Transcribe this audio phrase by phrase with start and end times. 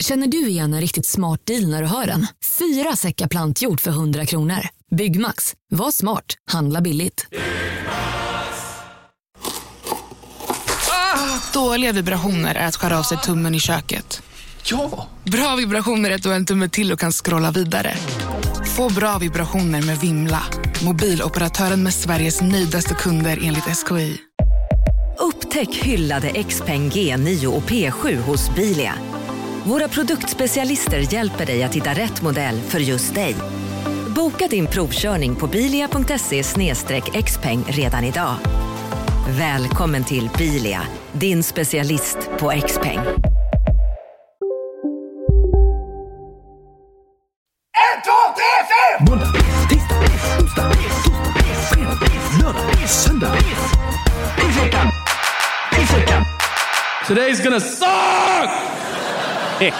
[0.00, 2.26] Känner du igen en riktigt smart deal när du hör den?
[2.58, 4.68] Fyra säckar plantjord för 100 kronor.
[4.90, 5.54] Byggmax.
[5.70, 6.24] Var smart.
[6.50, 7.26] Handla billigt.
[11.52, 14.22] Dåliga vibrationer är att skära av sig tummen i köket.
[14.64, 15.08] Ja!
[15.24, 17.94] Bra vibrationer är att du har en tumme till och kan scrolla vidare.
[18.76, 20.42] Få bra vibrationer med Vimla.
[20.84, 24.16] Mobiloperatören med Sveriges nöjdaste kunder enligt SKI.
[25.18, 28.94] Upptäck hyllade XPeng G9 och P7 hos Bilia.
[29.64, 33.36] Våra produktspecialister hjälper dig att hitta rätt modell för just dig.
[34.16, 36.42] Boka din provkörning på bilia.se
[37.22, 38.34] xpeng redan idag.
[39.28, 42.98] Välkommen till Bilia, din specialist på XPeng.
[42.98, 43.04] En,
[48.04, 49.04] två, tre, fyra!
[49.10, 49.32] Måndag,
[49.70, 49.96] tisdag,
[50.38, 50.72] onsdag, torsdag,
[51.70, 51.98] fredag,
[52.42, 53.36] lördag, söndag.
[57.06, 58.50] Today's gonna suck!
[59.60, 59.74] Äck.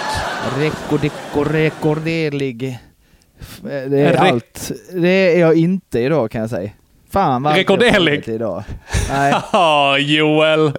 [0.57, 2.79] Rekordico rekorderlig.
[3.61, 4.71] Det är Re- allt.
[4.93, 6.71] Det är jag inte idag kan jag säga.
[7.09, 8.27] Fan vad Rekorderlig?
[8.27, 8.63] idag.
[9.09, 10.71] Nej, Ja, Joel.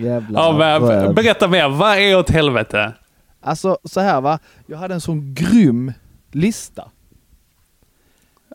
[0.00, 0.42] jävlar.
[0.42, 1.68] Ja, men, berätta mer.
[1.68, 2.92] Vad är åt helvete?
[3.40, 4.38] Alltså så här va.
[4.66, 5.92] Jag hade en sån grym
[6.32, 6.88] lista.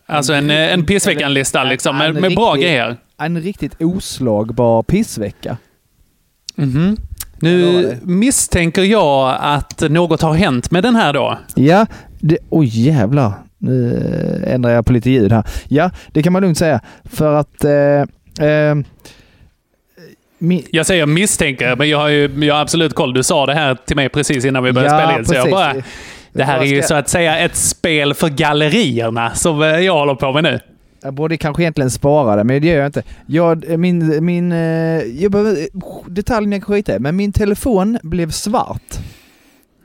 [0.06, 2.98] Alltså en, eh, en pissveckan-lista liksom, med, med bra riktig- grejer.
[3.18, 5.58] En riktigt oslagbar pissvecka.
[6.56, 6.96] Det var
[7.42, 11.38] Nu misstänker jag att något har hänt med den här då.
[11.56, 11.86] Ja,
[12.20, 12.38] det...
[12.50, 13.32] Oj jävlar.
[13.58, 13.94] Nu
[14.46, 15.44] eh, ändrar jag på lite ljud här.
[15.68, 16.82] Ja, det kan man lugnt säga.
[17.04, 17.64] För att...
[17.64, 18.76] Eh, eh,
[20.38, 23.14] min, Jag säger misstänker, men jag har ju jag har absolut koll.
[23.14, 25.26] Du sa det här till mig precis innan vi började Ja, spela in.
[25.26, 25.74] Så jag bara,
[26.34, 30.16] det här är ju så att säga ett spel för gallerierna som eh, jag håller
[30.16, 30.60] på med nu.
[31.02, 33.04] Jag borde kanske egentligen spara det, men det gör jag inte.
[33.26, 34.58] Jag, min, min, eh,
[35.04, 35.68] jag behöver,
[36.10, 39.00] detaljen jag kan skita i, men min telefon blev svart.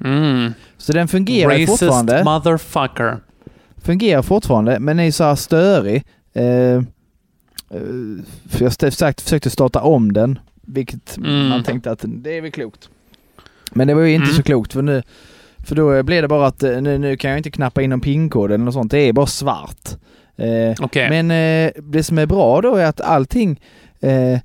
[0.05, 0.53] Mm.
[0.77, 2.25] Så den fungerar Racist fortfarande.
[2.25, 3.17] motherfucker.
[3.83, 6.05] Fungerar fortfarande, men är så här störig.
[6.33, 6.81] Eh, eh,
[8.49, 11.49] för jag sagt, försökte starta om den, vilket Mm.
[11.49, 12.89] man tänkte att det är väl klokt.
[13.73, 14.37] Men det var ju inte Mm.
[14.37, 15.03] så klokt för nu,
[15.59, 18.01] för då blev det bara att eh, nu, nu kan jag inte knappa in någon
[18.01, 18.91] pinkod eller något sånt.
[18.91, 19.89] Det är bara svart.
[20.37, 21.09] Eh, Okej.
[21.09, 23.61] Men eh, det som är bra då är att allting
[24.01, 24.41] eh, eh,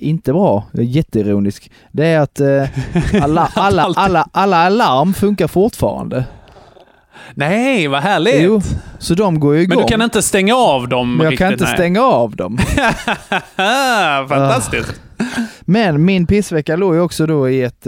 [0.00, 6.24] inte bra, jätteironisk, det är att eh, alla, alla, alla, alla alarm funkar fortfarande.
[7.34, 8.42] Nej, vad härligt!
[8.42, 8.60] Jo,
[8.98, 9.76] så de går ju igång.
[9.76, 11.38] Men du kan inte stänga av dem Men jag riktigt?
[11.44, 11.74] kan inte nej.
[11.74, 12.58] stänga av dem.
[14.28, 15.00] Fantastiskt!
[15.60, 17.86] Men min pissvecka låg ju också då i ett...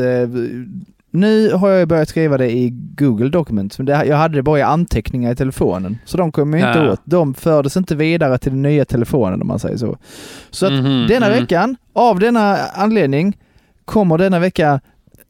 [1.16, 4.42] Nu har jag ju börjat skriva det i Google Documents, men det, jag hade det
[4.42, 5.98] bara i anteckningar i telefonen.
[6.04, 6.92] Så de kommer jag inte Ja.
[6.92, 7.00] åt.
[7.04, 9.98] De fördes inte vidare till den nya telefonen om man säger så.
[10.50, 11.40] Så att Mhm, denna mhm.
[11.40, 13.36] veckan, av denna anledning,
[13.84, 14.80] kommer denna vecka,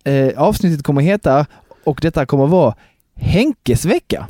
[0.04, 1.46] eh, avsnittet kommer heta,
[1.84, 2.74] och detta kommer vara
[3.16, 4.26] Henkes vecka.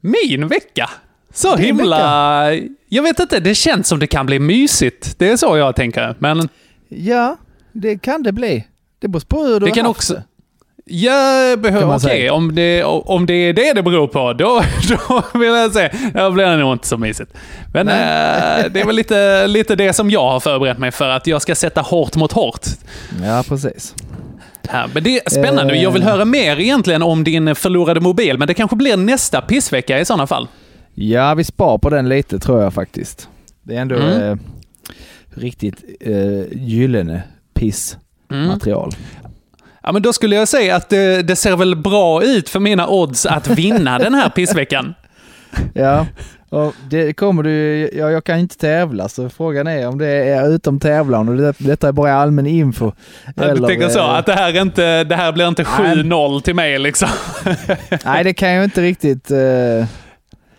[0.00, 0.90] Min vecka!
[1.34, 2.52] Så Din himla...
[2.88, 5.18] Jag vet inte, det känns som det kan bli mysigt.
[5.18, 6.14] Det är så jag tänker.
[6.18, 6.48] Men
[6.88, 7.36] Ja,
[7.72, 8.66] det kan det bli.
[8.98, 10.14] Det beror på hur du det kan också...
[10.14, 10.22] det.
[10.90, 11.96] Kan behöver...
[11.96, 15.90] Okej, om, det, om det är det det beror på, då, då vill jag säga,
[16.14, 17.32] då blir det nog inte så mysigt.
[17.72, 17.94] Men eh,
[18.70, 21.54] det är väl lite, lite det som jag har förberett mig för, att jag ska
[21.54, 22.66] sätta hårt mot hårt.
[23.24, 23.94] Ja, precis.
[24.68, 24.88] Här.
[24.94, 25.74] Men det är spännande.
[25.74, 25.82] Eh.
[25.82, 30.00] Jag vill höra mer egentligen om din förlorade mobil, men det kanske blir nästa pissvecka
[30.00, 30.48] i sådana fall.
[30.94, 33.28] Ja, vi spar på den lite tror jag faktiskt.
[33.62, 34.22] Det är ändå Mm.
[34.32, 34.36] eh,
[35.34, 36.12] riktigt eh,
[36.52, 37.22] gyllene
[37.54, 38.90] pissmaterial.
[39.86, 42.88] Ja, men då skulle jag säga att det, det ser väl bra ut för mina
[42.88, 44.94] odds att vinna den här pissveckan.
[45.74, 46.06] Ja,
[46.48, 50.48] och det kommer du ja, jag kan inte tävla så frågan är om det är
[50.54, 52.92] utom tävlan och det, detta är bara allmän info.
[53.36, 56.54] Jag tänker så, eh, att det här, är inte, det här blir inte 7-0 till
[56.54, 57.08] mig liksom.
[58.04, 59.30] Nej, det kan jag inte riktigt.
[59.30, 59.38] Eh,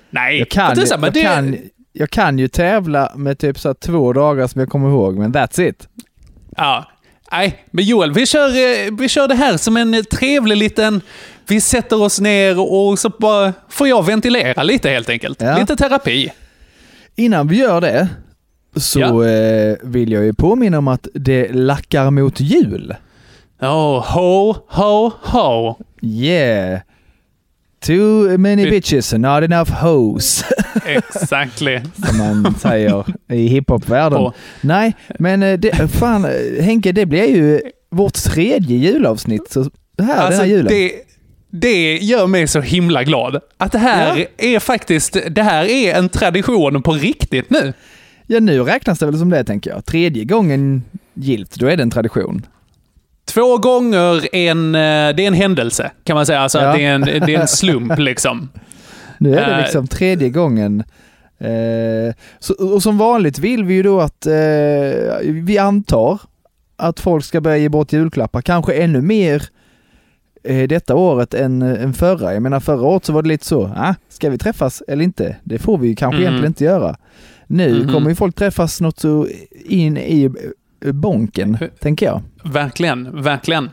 [0.09, 1.57] Nej, jag, kan, men jag, det, kan,
[1.93, 5.61] jag kan ju tävla med typ så två dagar som jag kommer ihåg, men that's
[5.61, 5.87] it.
[6.57, 6.85] Ja.
[7.31, 11.01] Nej, men Joel, vi kör, eh, vi kör det här som en trevlig liten...
[11.49, 15.41] Vi sätter oss ner och så bara får jag ventilera lite helt enkelt.
[15.41, 15.57] Ja.
[15.59, 16.31] Lite terapi.
[17.15, 18.07] Innan vi gör det
[18.75, 19.25] så Ja.
[19.27, 22.95] eh, vill jag ju påminna om att det lackar mot jul.
[23.61, 25.75] Oh, ho, ho, ho.
[26.01, 26.79] Yeah.
[27.79, 30.43] Too many bitches and not enough hoes.
[30.85, 31.79] Exactly.
[32.07, 34.19] Som man säger i hiphopvärlden.
[34.19, 39.59] På- Nej, men eh, det, fan eh, Henke, det blir ju vårt tredje julavsnitt så
[39.61, 40.67] här den Alltså, här julen.
[40.67, 40.91] det,
[41.51, 43.39] det gör mig så himla glad.
[43.57, 47.73] Att det här är faktiskt, det här är en tradition på riktigt nu.
[48.27, 49.85] Ja, nu räknas det väl som det tänker jag.
[49.85, 50.83] Tredje gången
[51.13, 52.45] gilt, då är det en tradition.
[53.37, 54.79] Två gånger en, eh,
[55.15, 56.39] det är en händelse kan man säga.
[56.39, 56.67] Alltså Ja.
[56.69, 58.49] att det är en, det är en slump liksom.
[59.17, 59.61] Nu är det Eh.
[59.61, 60.83] liksom tredje gången.
[61.39, 64.33] Eh, så, och som vanligt vill vi ju då att eh,
[65.23, 66.21] vi antar
[66.75, 69.43] att folk ska börja ge bort julklappar, kanske ännu mer
[70.43, 72.33] eh, detta året än, än förra.
[72.33, 75.35] Jag menar förra året så var det lite så, ah, ska vi träffas eller inte?
[75.43, 76.23] Det får vi ju kanske Mm.
[76.27, 76.95] egentligen inte göra.
[77.47, 77.93] Nu Mhm.
[77.93, 79.27] kommer ju folk träffas något så
[79.65, 80.29] in i
[80.81, 82.21] bonken, tänker jag.
[82.43, 83.69] Verkligen, verkligen.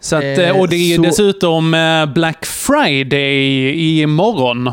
[0.00, 4.70] Så att, Eh, eh, och det är så- dessutom eh, Black Friday imorgon.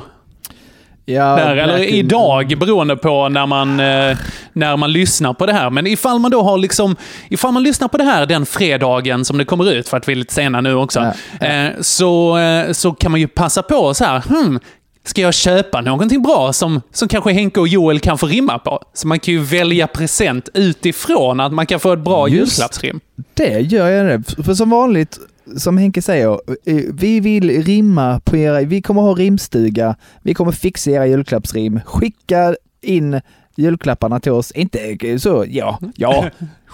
[1.06, 4.18] Ja, Där, eller idag, beroende på när man, eh,
[4.54, 5.70] när man lyssnar på det här.
[5.70, 6.96] Men ifall man då har liksom,
[7.30, 10.12] ifall man lyssnar på det här den fredagen som det kommer ut, för att vi
[10.12, 11.00] är lite sena nu också,
[11.40, 12.38] Ja, Eh, så,
[12.72, 14.60] så kan man ju passa på så här, hmm,
[15.10, 18.80] ska jag köpa någonting bra som, som kanske Henke och Joel kan få rimma på?
[18.94, 23.00] Så man kan ju välja present utifrån att man kan få ett bra Just julklappsrim.
[23.34, 24.44] Det gör jag det.
[24.44, 25.20] För som vanligt,
[25.58, 26.32] som Henke säger,
[26.66, 31.80] eh, vi vill rimma på era, vi kommer ha rimstuga, vi kommer fixa era julklappsrim.
[31.86, 33.22] Skicka in
[33.60, 34.52] julklapparna till oss.
[34.52, 36.26] Inte så, ja, ja.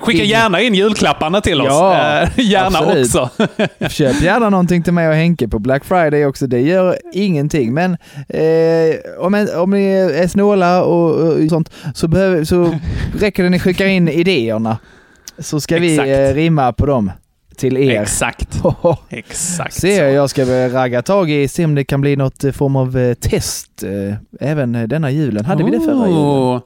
[0.00, 1.66] Skicka, gärna in julklapparna till oss.
[1.70, 3.06] Ja, Eh, gärna absolut.
[3.06, 3.30] också.
[3.88, 6.46] Köp gärna någonting till mig och Henke på Black Friday också.
[6.46, 7.74] Det gör ingenting.
[7.74, 7.92] Men
[8.28, 12.78] eh, om, om ni är snåla och, och sånt så, behöver, så
[13.18, 14.78] räcker det att ni skickar in idéerna.
[15.38, 16.08] Så ska vi Exakt.
[16.08, 17.10] eh, rimma på dem
[17.54, 18.02] till er.
[18.02, 18.62] Exakt.
[19.08, 22.52] Exakt Se, jag ska väl ragga tag i, se om det kan bli något eh,
[22.52, 24.14] form av eh, test eh,
[24.50, 25.44] även denna julen.
[25.44, 26.22] Hade vi det förra julen?
[26.22, 26.60] Oh.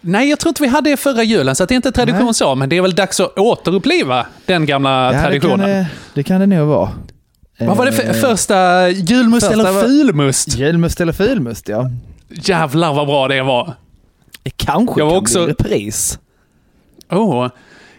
[0.00, 2.34] Nej, jag tror inte vi hade det förra julen, så det är inte tradition Nej.
[2.34, 2.54] så.
[2.54, 5.84] Men det är väl dags att återuppliva den gamla Ja, det kan, traditionen.
[6.14, 6.90] det, kan det nog vara.
[7.58, 10.56] Vad var det för första julmust första eller fulmust?
[10.58, 11.90] Julmust eller fulmust, ja.
[12.28, 13.72] Jävlar vad bra det var.
[14.42, 16.18] Det kanske Jag var kan också- bli repris.
[17.14, 17.48] Oh.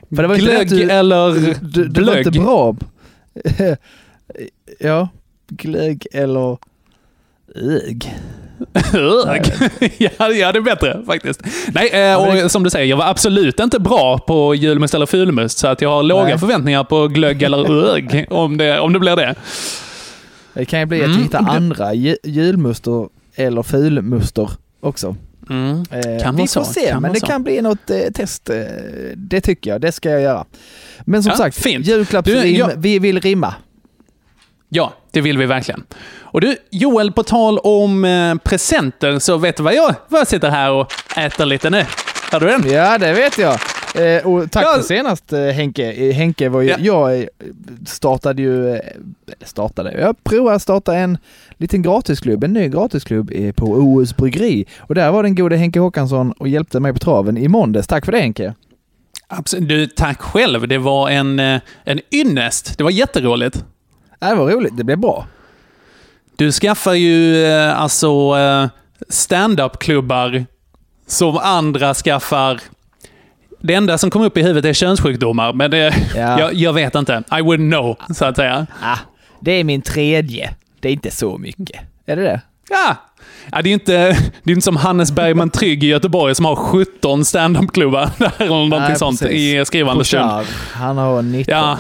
[0.10, 1.32] Det var inte Glögg det du- eller
[1.62, 2.44] Du, du var inte blögg?
[2.46, 2.76] bra.
[4.80, 5.10] ja,
[5.48, 6.58] glögg eller
[7.56, 8.16] ög.
[8.94, 9.54] Ög.
[9.98, 11.42] ja, ja, det är bättre faktiskt.
[11.74, 15.58] Nej, eh, och som du säger, jag var absolut inte bra på julmust eller fulmust,
[15.58, 16.38] så att jag har låga Nej.
[16.40, 19.36] förväntningar på glögg eller ög, om det, om det blir det.
[20.54, 21.18] Det kan ju bli att Mm.
[21.18, 24.50] vi hittar andra ju- julmuster eller fulmuster
[24.82, 25.16] också.
[25.50, 25.84] Mm.
[25.92, 27.26] Eh, vi får så, se, kan men det så.
[27.26, 28.50] kan bli något eh, test.
[28.50, 28.56] Eh,
[29.16, 30.46] det tycker jag, det ska jag göra.
[31.02, 31.88] Men som Ja, sagt, fint.
[31.88, 33.54] julklappsrim, jag- vi vill rimma.
[34.70, 35.84] Ja, det vill vi verkligen.
[36.22, 40.28] Och du, Joel, på tal om eh, presenter, så vet du vad jag, vad jag
[40.28, 41.86] sitter här och äter lite nu?
[42.32, 42.72] Har du den?
[42.72, 43.60] Ja, det vet jag.
[43.96, 45.92] Eh, och tack för senast eh, Henke.
[45.92, 46.76] Eh, Henke var ju, Ja.
[46.80, 47.26] jag eh,
[47.88, 48.80] startade ju,
[49.42, 51.18] startade, jag provade att starta en
[51.58, 54.66] liten gratisklubb, en ny gratisklubb på OUs bryggeri.
[54.80, 57.88] Och där var den gode Henke Håkansson och hjälpte mig på traven i måndags.
[57.88, 58.54] Tack för det Henke.
[59.28, 59.70] Absolut.
[59.70, 60.68] Du, tack själv.
[60.68, 61.40] Det var en,
[61.84, 62.78] en ynnest.
[62.78, 63.66] Det var jätteroligt.
[64.20, 65.28] Ja, Det var roligt, det blev bra.
[66.36, 68.34] Du skaffar ju alltså
[69.10, 70.46] stand-up-klubbar
[71.08, 72.62] som andra skaffar.
[73.66, 76.40] Det enda som kommer upp i huvudet är könssjukdomar, men det, Ja.
[76.40, 77.24] jag, jag vet inte.
[77.32, 78.68] I wouldn't know, så att säga.
[78.82, 78.98] Ah,
[79.40, 80.54] det är min tredje.
[80.80, 81.82] Det är inte så mycket.
[82.06, 82.42] Är det det?
[82.70, 82.96] Ja,
[83.52, 83.92] ja det är inte,
[84.44, 88.80] det är inte som Hannes Bergman Trygg i Göteborg som har 17 stand-up-klubbar eller någonting
[88.80, 90.46] Nej, sånt i skrivande stund.
[90.72, 91.56] Han har 19.
[91.56, 91.78] Ja,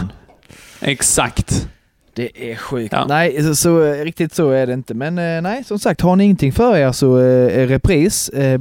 [0.81, 1.67] exakt.
[2.15, 2.94] Det är sjukt.
[2.94, 3.06] Ja.
[3.09, 4.94] Nej, så, så, riktigt så är det inte.
[4.94, 8.30] Men eh, nej, som sagt, har ni ingenting för er så eh, är repris.
[8.30, 8.59] Eh,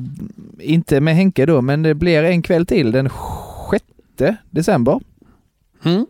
[0.60, 3.08] inte med Henke då, men det blir en kväll till den
[4.18, 5.00] 6 december.
[5.84, 6.06] Mm.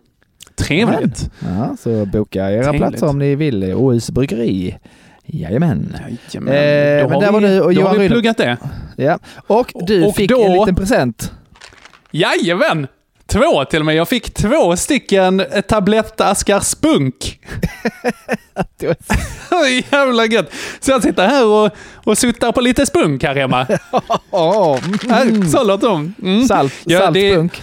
[0.55, 1.31] Trevligt.
[1.43, 2.81] Ja, så boka era Trevligt.
[2.83, 3.65] platser om ni vill.
[3.75, 4.77] Åhus bryggeri.
[5.27, 5.97] Jajamän.
[6.33, 6.55] Jajamän.
[6.55, 8.57] Eh, då men där vi, var du och då Johan har vi pluggat det.
[8.97, 9.19] Ja.
[9.47, 11.33] Och du Och fick då- en liten present.
[12.11, 12.87] Jajamän!
[13.35, 13.95] Två till och med.
[13.95, 17.41] Jag fick två stycken tablettaskar spunk.
[18.79, 20.53] Det var- Jävla gött.
[20.81, 23.67] Så jag sitter här och, och suttar på lite spunk här hemma.
[25.23, 25.49] Mm.
[25.49, 26.15] Så låter de.
[26.23, 26.45] Mm.
[26.47, 27.63] Salt, Ja, det- saltspunk.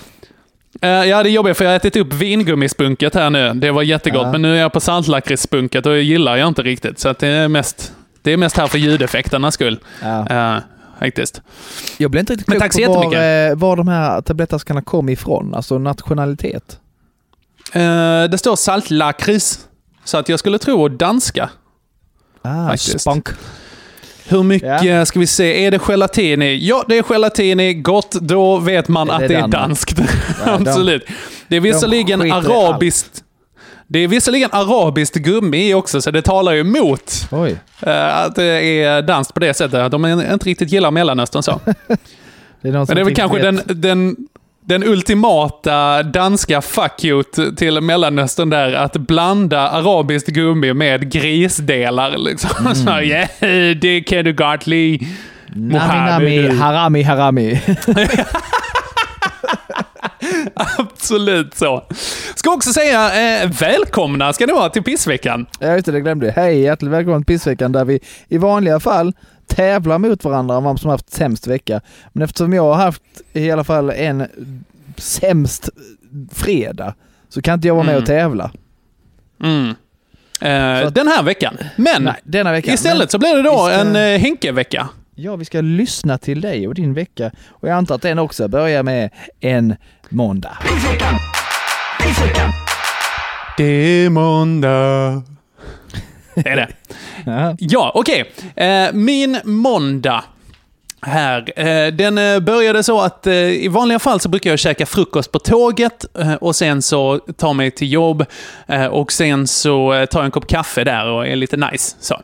[0.81, 3.53] Eh, ja, det är jobbigt för jag har ätit upp vingummispunket här nu.
[3.53, 4.31] Det var jättegott, Ja.
[4.31, 6.99] men nu är jag på saltlakritsspunket och det gillar jag inte riktigt.
[6.99, 9.79] Så det, är mest, det är mest här för ljudeffekternas skull.
[10.01, 10.25] Ja.
[10.55, 10.61] Uh,
[11.05, 11.41] faktiskt.
[11.97, 15.77] Jag blev inte riktigt klok på var, eh, var de här tablettaskarna kom ifrån, alltså
[15.77, 16.79] nationalitet.
[17.73, 19.67] Eh, det står saltlakrits.
[20.03, 21.49] Så att jag skulle tro danska.
[22.41, 23.01] Ah, Faktiskt.
[23.01, 23.27] spunk.
[24.27, 25.05] Hur mycket Ja.
[25.05, 25.65] ska vi se?
[25.65, 26.67] Är det gelatin i?
[26.67, 27.73] Ja, det är gelatin i.
[27.73, 29.99] Gott, då vet man Det att det är danskt.
[30.45, 31.03] Ja, de- Absolut.
[31.47, 32.47] Det är visserligen allt.
[32.47, 33.23] arabiskt.
[33.91, 37.55] Det är visserligen arabiskt gummi också, så det talar ju emot Oj.
[37.81, 38.43] eh, att det
[38.83, 39.91] är danskt på det sättet.
[39.91, 41.59] De inte riktigt gillar Mellanöstern så.
[42.61, 44.15] Det är Men det är väl kanske den, den,
[44.65, 47.23] den ultimata danska fuck you
[47.57, 52.17] till Mellanöstern där, att blanda arabiskt gummi med grisdelar.
[52.17, 52.75] Liksom.
[52.75, 53.29] Så, yeah,
[53.75, 55.07] det kan du li.
[55.47, 57.61] Nami nami, harami harami.
[60.77, 61.83] Absolut så.
[62.35, 65.45] Ska också säga eh, välkomna ska ni vara till pissveckan.
[65.59, 66.33] Ja just det, det glömde jag.
[66.33, 69.13] Hej, hjärtligt välkommen till Pissveckan där vi i vanliga fall
[69.47, 71.81] tävlar mot varandra om vem som haft sämst vecka.
[72.13, 73.01] Men eftersom jag har haft
[73.33, 74.27] i alla fall en
[74.97, 75.69] sämst
[76.31, 76.93] fredag
[77.29, 78.01] så kan inte jag vara med Mm.
[78.03, 78.51] och tävla.
[79.43, 79.73] Mm.
[80.41, 81.57] Eh, att- den här veckan.
[81.75, 82.73] Men Nej, denna vecka.
[82.73, 84.89] istället så blir det då ska- en eh, Henke-vecka.
[85.15, 87.31] Men, ja, vi ska lyssna till dig och din vecka.
[87.49, 89.09] Och jag antar att den också börjar med
[89.39, 89.75] en
[90.11, 90.57] måndag.
[93.57, 95.23] Det är måndag.
[96.35, 96.67] Det är det.
[97.25, 97.55] Ja.
[97.59, 98.33] Ja, okej.
[98.55, 100.23] Eh, min måndag
[101.01, 101.59] här.
[101.59, 105.39] Eh, den eh, började så att i vanliga fall så brukar jag käka frukost på
[105.39, 106.05] tåget
[106.41, 108.25] och sen så ta mig till jobb
[108.91, 111.95] och sen så tar jag en kopp kaffe där och är lite nice.
[111.99, 112.21] Så.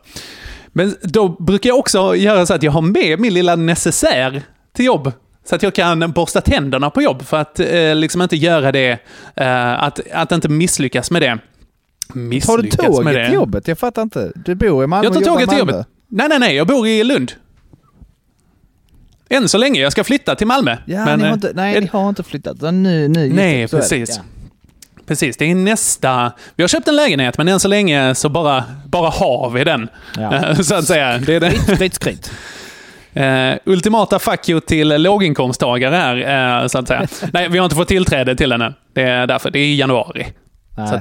[0.67, 4.41] Men då brukar jag också göra så att jag har med min lilla necessär
[4.75, 5.12] till jobb.
[5.50, 9.00] Så att jag kan borsta tänderna på jobb för att eh, liksom inte göra det,
[9.36, 11.27] eh, att, att inte misslyckas med det.
[11.27, 11.39] Tar
[12.13, 13.25] du Misslyckas med tåget det.
[13.25, 13.68] till jobbet?
[13.68, 14.32] Jag fattar inte.
[14.36, 15.88] Du bor i Malmö Jag tar tåget till jobbet.
[16.08, 16.56] Nej, nej, nej.
[16.56, 17.32] Jag bor i Lund.
[19.30, 19.82] Än så länge.
[19.82, 20.77] Jag ska flytta till Malmö.
[20.86, 22.62] Ja, Men, ni har eh, inte, nej, ni har inte flyttat.
[22.62, 23.68] Nu, nu, Nej, är det.
[23.68, 24.18] precis.
[24.18, 24.24] Ja.
[25.06, 26.32] Precis, det är nästa...
[26.56, 29.89] Vi har köpt en lägenhet, men än så länge så bara, bara har vi den.
[30.18, 30.56] Ja.
[30.63, 31.18] Så att säga.
[31.18, 31.51] Det är det.
[31.51, 32.32] Skryt, skryt.
[33.17, 37.07] Eh, ultimata fuck you till låginkomsttagare här, eh, så att säga.
[37.33, 38.74] Nej, vi har inte fått tillträde till den än.
[38.93, 39.50] Det är därför.
[39.51, 40.27] Det är i januari.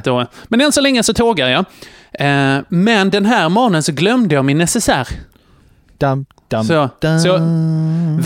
[0.05, 1.65] Då, men än så länge så tågar jag.
[2.13, 5.09] Eh, men den här morgonen så glömde jag min necessär.
[5.99, 7.21] Dam, dam, Så- dam.
[7.21, 7.39] så-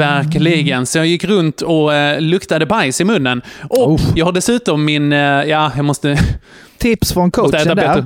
[0.05, 0.87] Verkligen.
[0.87, 3.43] Så jag gick runt och eh, luktade bajs i munnen.
[3.69, 4.01] Och Oh.
[4.15, 5.13] jag har dessutom min...
[5.13, 6.19] Eh, ja, jag måste...
[6.79, 7.75] Tips från coachen där.
[7.75, 8.05] bättre.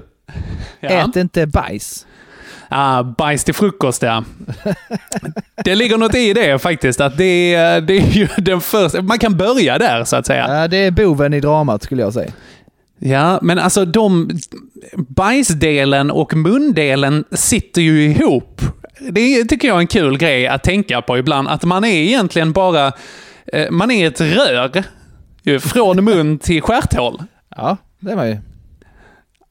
[0.81, 0.89] Ja.
[0.89, 2.07] Ät inte bajs.
[2.69, 4.25] Ah, bajs till frukost, ja.
[5.65, 7.01] det ligger något i det faktiskt.
[7.01, 9.03] Att det, är- det är ju den första...
[9.03, 10.47] Man kan börja där, så att säga.
[10.61, 12.31] Ja, det är boven i dramat skulle jag säga.
[12.99, 14.31] Ja, men alltså de...
[14.97, 18.61] Bajsdelen och mundelen sitter ju ihop.
[19.11, 21.49] Det tycker jag är en kul grej att tänka på ibland.
[21.49, 22.93] Att man är egentligen bara...
[23.53, 24.83] eh, Man är ett rör.
[25.61, 27.23] Från mun till stjärthål.
[27.57, 28.37] Ja, det är man ju.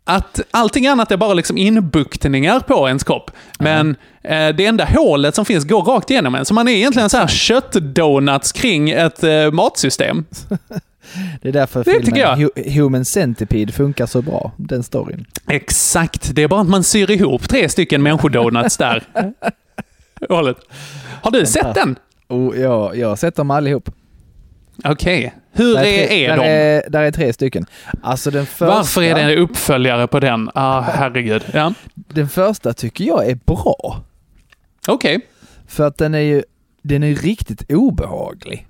[0.06, 3.32] Att allting annat är bara liksom inbuktningar på ens kropp.
[3.60, 6.46] Men eh, det enda hålet som finns går rakt igenom en.
[6.46, 10.26] Så man är egentligen så här köttdonuts kring ett eh, matsystem.
[11.42, 15.26] Det är därför Det filmen Human Centipede funkar så bra, den storyn.
[15.48, 16.36] Exakt.
[16.36, 19.04] Det är bara att man syr ihop tre stycken människodonuts där.
[20.30, 20.58] Hålet.
[21.22, 21.96] Har du sett den?
[22.28, 23.90] Och jag, jag har sett dem allihop.
[24.84, 25.34] Okej.
[25.56, 26.44] Hur Där är, tre, är där de?
[26.44, 27.66] Är, där är tre stycken.
[28.02, 30.50] Alltså den första, Varför är det en uppföljare på den?
[30.54, 31.44] Ah, herregud.
[31.54, 31.74] Ja.
[31.94, 34.04] den första tycker jag är bra.
[34.88, 35.22] Okej.
[35.68, 36.44] För att den är ju
[36.82, 38.68] den är riktigt obehaglig.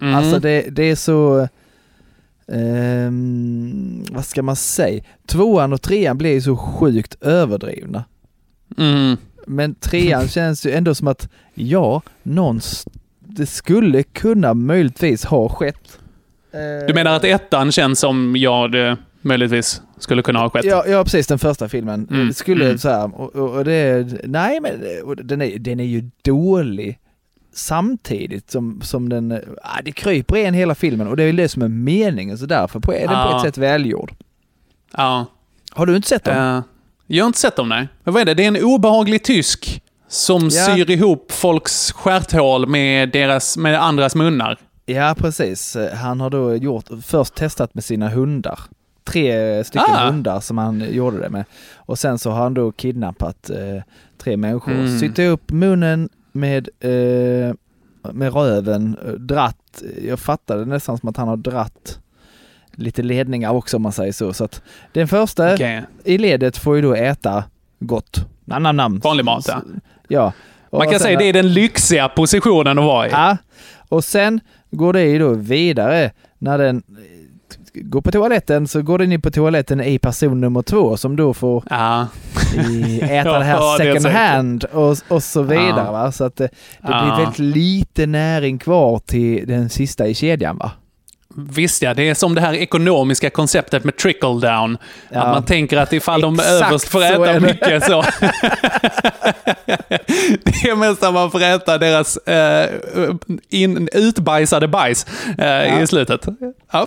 [0.00, 0.14] Mm.
[0.14, 1.48] Alltså det, det är så...
[2.52, 5.02] ehm, vad ska man säga?
[5.26, 8.04] Tvåan och trean blir ju så sjukt överdrivna.
[8.78, 9.16] Mm.
[9.46, 12.86] Men trean känns ju ändå som att, ja, någons,
[13.36, 15.98] det skulle kunna möjligtvis ha skett.
[16.52, 20.64] Eh, Du menar att ettan känns som ja, det möjligtvis skulle kunna ha skett?
[20.64, 21.26] Ja, ja, precis.
[21.26, 22.08] Den första filmen.
[22.10, 22.78] Mm, skulle mm.
[22.78, 24.72] så här, och, och, det, nej men
[25.26, 26.98] den är, den är ju dålig
[27.54, 29.32] samtidigt som, som den,
[29.62, 32.46] ah, det kryper igen hela filmen och det är väl det som är meningen så
[32.46, 33.36] därför på, är den på Ja.
[33.36, 34.12] ett sätt välgjord.
[34.96, 35.26] Ja.
[35.72, 36.36] Har du inte sett dem?
[36.36, 36.62] Eh,
[37.06, 37.88] jag har inte sett dem, nej.
[38.04, 38.34] Men vad är det?
[38.34, 40.50] Det är en obehaglig tysk som Ja.
[40.50, 44.58] syr ihop folks stjärthål med, deras, med andras munnar.
[44.86, 45.76] Ja, precis.
[45.94, 48.60] Han har då gjort, först testat med sina hundar.
[49.04, 50.06] Tre stycken Ah.
[50.10, 51.44] hundar som han gjorde det med.
[51.76, 53.82] Och sen så har han då kidnappat eh,
[54.18, 54.72] tre människor.
[54.72, 54.98] Mm.
[54.98, 57.54] Sytt upp munnen med, eh,
[58.12, 59.82] med röven, eh, dratt.
[60.04, 61.98] Jag fattade nästan som att han har dratt
[62.72, 64.32] lite ledningar också om man säger så.
[64.32, 64.62] Så att
[64.92, 65.82] den första Okej.
[66.04, 67.44] i ledet får ju då äta
[67.80, 68.26] gott.
[68.44, 68.98] Nam, nam, nam.
[68.98, 69.62] Vanlig mat, ja.
[70.10, 70.32] Ja.
[70.72, 73.10] Man kan sen- säga det är den lyxiga positionen att vara i.
[73.10, 73.36] Ja,
[73.88, 74.40] och sen
[74.70, 79.20] går det ju då vidare när den eh, går på toaletten så går den in
[79.22, 82.06] på toaletten i person nummer två som då får Ja.
[82.70, 85.86] i, äta det här Ja, det second hand och, och så vidare.
[86.04, 86.12] Ja.
[86.12, 86.52] Så att det, det
[86.82, 87.02] Ja.
[87.16, 90.70] blir väldigt lite näring kvar till den sista i kedjan va?
[91.34, 94.78] Visst ja, det är som det här ekonomiska konceptet med trickle down.
[95.08, 95.20] Ja.
[95.20, 97.40] Att man tänker att ifall de överst får så äta det.
[97.40, 98.04] mycket så...
[100.44, 102.70] det är mest att man får äta deras eh,
[103.48, 105.06] in, utbajsade bajs
[105.38, 106.26] eh, i slutet.
[106.72, 106.86] Ja.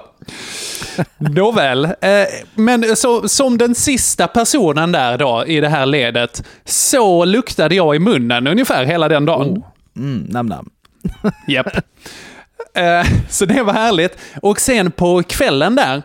[1.17, 7.25] Nåväl, eh, men så, som den sista personen där då i det här ledet, så
[7.25, 9.63] luktade jag i munnen ungefär hela den dagen.
[9.95, 10.69] Mm, nam nam.
[11.47, 11.67] Japp.
[12.73, 14.17] Eh, så det var härligt.
[14.41, 16.03] Och sen på kvällen där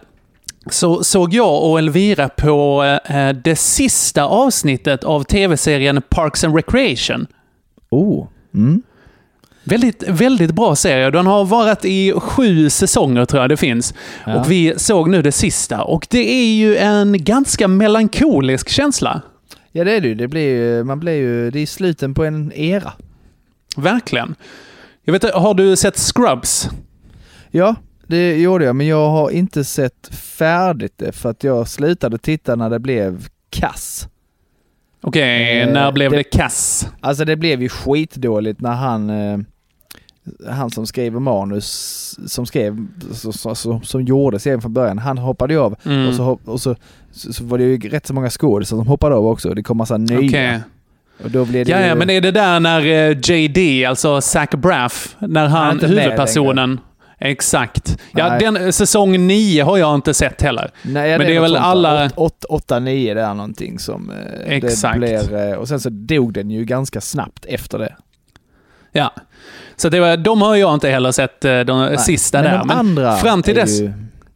[0.71, 7.27] så såg jag och Elvira på eh, det sista avsnittet av tv-serien Parks and Recreation.
[7.91, 8.27] Oh.
[8.55, 8.83] Mm.
[9.65, 11.11] Väldigt, väldigt bra serie.
[11.11, 13.95] Den har varit i sju säsonger tror jag det finns.
[14.27, 14.41] Ja.
[14.41, 15.83] Och vi såg nu det sista.
[15.83, 19.23] Och det är ju en ganska melankolisk känsla.
[19.73, 20.15] Ja det är det ju.
[20.15, 22.93] Det blir ju, man blir ju, det är sluten på en era.
[23.77, 24.35] Verkligen.
[25.09, 26.69] Jag vet har du sett Scrubs?
[27.51, 27.75] Ja,
[28.07, 32.57] det gjorde jag, men jag har inte sett färdigt det för att jag slutade titta
[32.57, 34.09] när det blev kass.
[35.01, 36.89] Okej, Eh, när blev det- det kass?
[37.01, 39.39] Alltså det blev ju skitdåligt när han, eh,
[40.51, 45.61] han som skriver manus, som skrev, så, som gjorde serien från början, han hoppade ju
[45.61, 45.77] av.
[45.85, 46.09] Mm.
[46.09, 46.77] Och, så, och så,
[47.13, 49.55] så, var det ju rätt så många skådisar som hoppade av också.
[49.55, 50.19] Det kom massa nya.
[50.19, 50.61] Okej.
[51.25, 54.21] Och då blev det Ja, ju, ja, men är det där när eh, JD, alltså
[54.21, 56.81] Zach Braff, när Han är han, huvudpersonen...
[57.21, 57.99] Exakt.
[58.13, 58.39] Ja, Nej.
[58.41, 60.71] den, säsong nio har jag inte sett heller.
[60.83, 63.79] Nej, ja, men det är något väl alla- åt- åt- Åtta, nio det är någonting
[63.79, 65.01] som eh, Exakt.
[65.01, 65.49] det blir.
[65.51, 67.95] eh, Och sen så dog den ju ganska snabbt efter det.
[68.93, 69.15] Ja.
[69.77, 71.99] Så det var, de har jag inte heller sett, eh, de Nej.
[71.99, 72.59] sista men där.
[72.59, 73.93] de andra fram till är dess, ju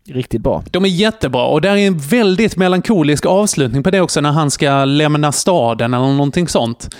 [0.09, 0.65] riktigt bra.
[0.71, 1.45] de är jättebra.
[1.45, 5.95] Och där är en väldigt melankolisk avslutning på det också, när han ska lämna staden
[5.95, 6.95] eller någonting sånt.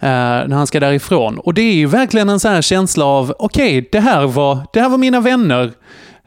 [0.00, 1.38] Eh, när han ska därifrån.
[1.38, 4.80] Och det är ju verkligen en sån här känsla av, okej, det, här var, det
[4.80, 5.72] här var mina vänner.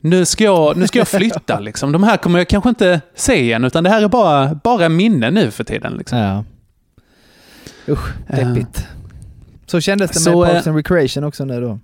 [0.02, 1.92] Nu ska, jag, nu ska jag flytta liksom.
[1.92, 5.32] De här kommer jag kanske inte se igen, utan det här är bara, bara minne
[5.32, 5.94] nu för tiden.
[5.94, 6.18] Liksom.
[6.18, 6.44] Ja.
[7.88, 8.88] Usch, deppigt.
[9.66, 11.80] Så kändes det med eh, Parks and Recreation också nu då.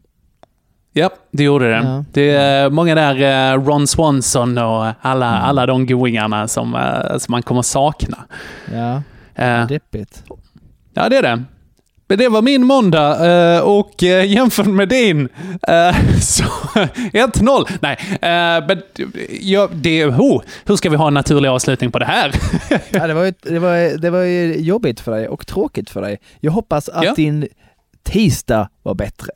[0.98, 1.76] Ja, det gjorde det.
[1.88, 2.04] Ja.
[2.12, 5.42] Det är många där, eh, Ron Swanson och alla, Mm.
[5.44, 8.18] alla de goingarna som, eh, som man kommer sakna.
[8.74, 9.02] Ja,
[9.44, 10.24] Eh, deppigt.
[10.94, 11.44] Ja, det är det.
[12.08, 15.30] Men det var min måndag eh, och eh, jämfört med din
[15.68, 16.44] eh, så
[17.14, 17.68] 1-0.
[17.82, 18.82] Nej, eh, men
[19.42, 22.32] ja, det, oh, hur ska vi ha en naturlig avslutning på det här?
[22.92, 26.02] Ja, det, var ju, det, var, det var ju jobbigt för dig och tråkigt för
[26.02, 26.18] dig.
[26.40, 27.14] Jag hoppas att Ja.
[27.16, 27.48] din
[28.04, 29.32] tisdag var bättre.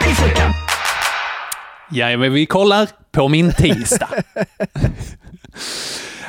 [0.00, 0.52] Pissveckan!
[1.90, 4.08] Ja, men vi kollar på min tisdag.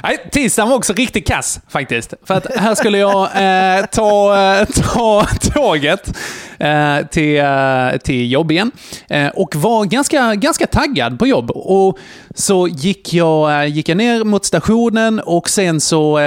[0.04, 2.14] Nej, tisdagen var också riktigt kass faktiskt.
[2.24, 6.18] För att här skulle jag eh, ta, eh, ta tåget
[6.60, 8.72] eh, till, eh, till jobb igen.
[9.10, 11.52] Eh, och var ganska, ganska taggad på jobb.
[11.52, 11.98] Och
[12.36, 16.18] så gick jag, eh, gick jag ner mot stationen och sen så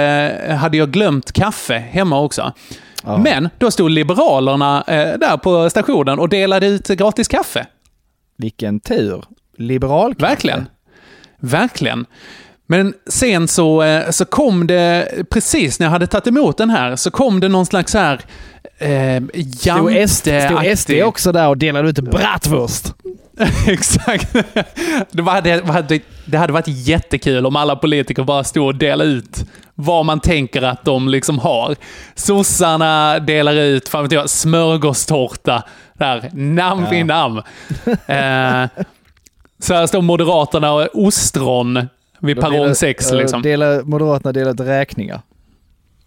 [0.55, 2.53] hade jag glömt kaffe hemma också.
[3.01, 3.17] Ja.
[3.17, 7.67] Men då stod Liberalerna eh, där på stationen och delade ut gratis kaffe.
[8.37, 9.23] Vilken tur.
[9.57, 10.69] Liberal Verkligen.
[11.39, 12.05] Verkligen.
[12.67, 16.95] Men sen så, eh, så kom det, precis när jag hade tagit emot den här,
[16.95, 18.21] så kom det någon slags här...
[18.81, 22.93] Eh, SD, stod SD också där och delade ut bratwurst?
[23.67, 24.35] Exakt.
[25.11, 30.05] Det, hade, det hade varit jättekul om alla politiker bara stod och delade ut vad
[30.05, 31.75] man tänker att de liksom har.
[32.15, 35.63] Sossarna delar ut, fan vet jag, smörgåstårta.
[35.93, 37.41] Där, namn vid namn.
[38.07, 38.83] Eh,
[39.59, 41.87] så här står Moderaterna och ostron
[42.19, 43.41] vid perrong delar- 6 eh, liksom.
[43.41, 45.21] Delar, Moderaterna delar ut räkningar.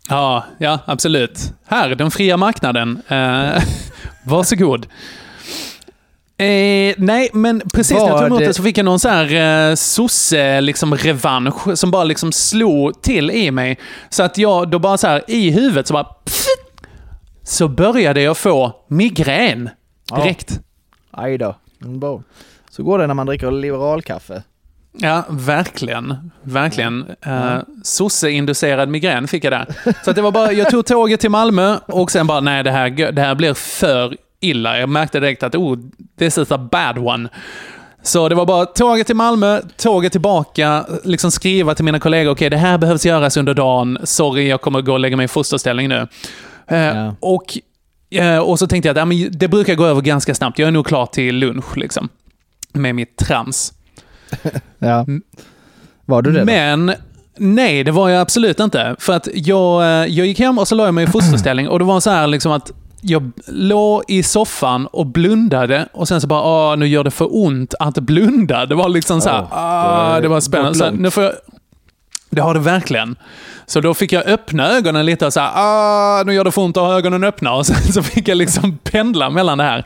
[0.08, 1.52] Ja, ja, absolut.
[1.66, 3.02] Här, den fria marknaden.
[3.08, 3.62] Eh,
[4.24, 4.86] varsågod.
[6.36, 9.68] Eh, nej, men precis när jag tog emot det- så fick jag någon sån här
[9.70, 10.90] eh, sosse liksom
[11.74, 13.78] som bara liksom slog till i mig.
[14.10, 16.44] Så att jag då bara så här i huvudet så bara pff,
[17.42, 19.70] så började jag få migrän
[20.16, 20.60] direkt.
[21.10, 21.54] Aj då.
[22.70, 24.42] Så går det när man dricker liberalkaffe.
[24.98, 26.30] Ja, verkligen.
[26.42, 27.04] Verkligen.
[27.26, 29.66] Uh, Sosse-inducerad migrän fick jag där.
[30.04, 32.70] Så att det var bara, jag tog tåget till Malmö och sen bara, nej det
[32.70, 34.78] här, det här blir för illa.
[34.78, 35.78] Jag märkte direkt att, oh,
[36.18, 37.28] this is a bad one.
[38.02, 42.50] Så det var bara tåget till Malmö, tåget tillbaka, liksom skriva till mina kollegor, okej
[42.50, 45.88] det här behövs göras under dagen, sorry jag kommer gå och lägga mig i fosterställning
[45.88, 46.08] nu.
[46.68, 47.14] Eh, Ja.
[47.20, 47.58] och,
[48.10, 50.66] eh, och så tänkte jag att ja, men det brukar gå över ganska snabbt, jag
[50.66, 52.08] är nog klar till lunch liksom.
[52.72, 53.72] Med mitt trams.
[54.78, 55.06] Ja.
[56.04, 56.44] Var du det då?
[56.44, 56.92] Men
[57.38, 58.96] nej, det var jag absolut inte.
[58.98, 61.78] För att jag, eh, jag gick hem och så la jag mig i fosterställning och
[61.78, 66.26] det var så här liksom att jag låg i soffan och blundade och sen så
[66.26, 68.66] bara, ah, nu gör det för ont att blunda.
[68.66, 70.78] Det var liksom så här, ah, det var spännande.
[70.78, 71.32] Så nu får jag,
[72.30, 73.16] det har det verkligen.
[73.66, 76.62] Så då fick jag öppna ögonen lite och så här, ah, nu gör det för
[76.62, 77.52] ont att ha ögonen öppna.
[77.54, 79.84] Och sen så fick jag liksom pendla mellan det här.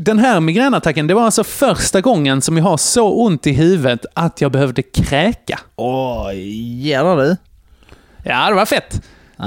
[0.00, 4.06] Den här migränattacken, det var alltså första gången som jag har så ont i huvudet
[4.14, 5.58] att jag behövde kräka.
[5.76, 7.36] Oj, jävlar du.
[8.22, 9.02] Ja, det var fett.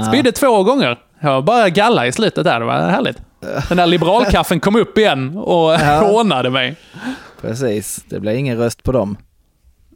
[0.08, 0.98] Spydde två gånger.
[1.20, 3.16] Jag var bara galla i slutet där, det var härligt.
[3.68, 6.00] Den där liberalkaffen kom upp igen och Ja.
[6.12, 6.76] hånade mig.
[7.40, 9.16] Precis, det blir ingen röst på dem.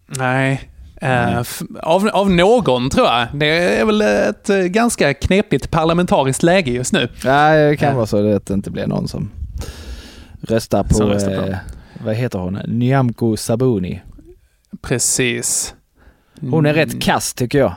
[0.06, 0.70] Nej.
[1.40, 3.26] F- av, av någon, tror jag.
[3.34, 7.08] Det är väl ett ganska knepigt parlamentariskt läge just nu.
[7.24, 7.94] Nej, det kan Ja.
[7.94, 9.30] vara så att det inte blir någon som
[10.42, 11.56] röstar på, Som röstar på eh,
[12.04, 14.02] vad heter hon, Nyamko Sabuni.
[14.82, 15.74] Precis.
[16.40, 17.74] Hon är rätt kass tycker jag.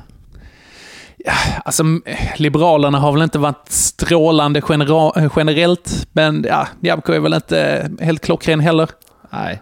[1.65, 2.03] Alltså, m-
[2.37, 7.91] Liberalerna har väl inte varit strålande genera- eh, generellt, men ja, Jabko är väl inte
[8.01, 8.89] helt klockren heller.
[9.29, 9.61] Nej,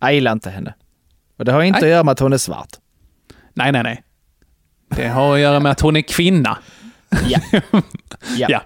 [0.00, 0.74] jag gillar inte henne.
[1.38, 1.88] Och det har inte Nej.
[1.90, 2.68] att göra med att hon är svart.
[3.54, 4.02] Nej, nej, nej.
[4.96, 6.58] Det har att göra med att hon är kvinna.
[7.28, 7.40] Ja.
[8.36, 8.60] Ja, Ja.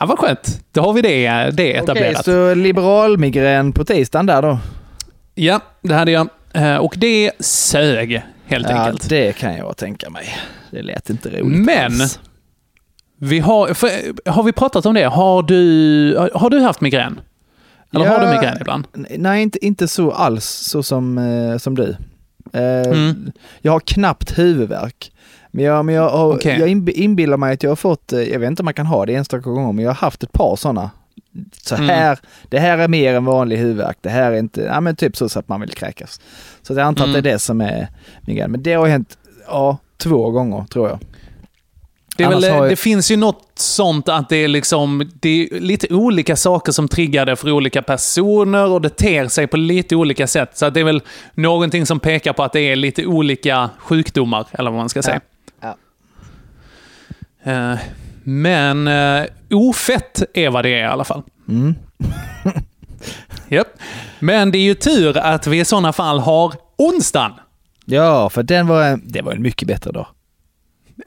[0.00, 0.60] Ja, vad skönt.
[0.72, 2.24] Då har vi det, det Okej, etablerat.
[2.24, 4.58] så liberalmigrän på tisdagen där då?
[5.34, 6.28] Ja, det hade jag.
[6.54, 9.08] Eh, Och det sög, helt Ja, enkelt.
[9.08, 10.36] det kan jag tänka mig.
[10.70, 12.20] Det lät inte roligt Men- alls.
[13.22, 13.90] Vi har, för,
[14.30, 15.04] har vi pratat om det?
[15.04, 17.20] Har du, har du haft migrän?
[17.94, 18.86] Eller har du Ja, migrän ibland?
[19.18, 21.96] Nej, inte, inte så alls så som, eh, som du.
[22.52, 23.32] Eh, Mm.
[23.62, 25.12] Jag har knappt huvudvärk.
[25.50, 26.58] Men jag, men jag, har, Okej.
[26.60, 28.86] jag inb- inbillar mig att jag har fått, eh, jag vet inte om man kan
[28.86, 30.90] ha det enstaka gånger, men jag har haft ett par sådana.
[31.62, 31.88] Så Mm.
[31.88, 33.96] här, det här är mer än vanlig huvudvärk.
[34.00, 36.20] Det här är inte, ja men typ så, så att man vill kräkas.
[36.62, 37.16] Så jag antar Mm.
[37.16, 37.88] att det är det som är
[38.20, 38.50] migrän.
[38.50, 40.98] Men det har hänt, ja, två gånger tror jag.
[42.16, 45.60] Det, väl, har jag- det finns ju något sånt att det är, liksom, det är
[45.60, 49.96] lite olika saker som triggar det för olika personer och det ter sig på lite
[49.96, 50.50] olika sätt.
[50.58, 51.02] Så det är väl
[51.34, 55.14] någonting som pekar på att det är lite olika sjukdomar, eller vad man ska säga.
[55.14, 55.20] Ja.
[57.44, 57.78] Eh,
[58.24, 61.22] Men uh, ofett är vad det är i alla fall.
[61.48, 61.74] Mm.
[63.48, 63.66] Japp.
[64.18, 67.32] Men det är ju tur att vi i sådana fall har onsdagen.
[67.84, 70.06] Ja, för den var, en- det var en mycket bättre dag.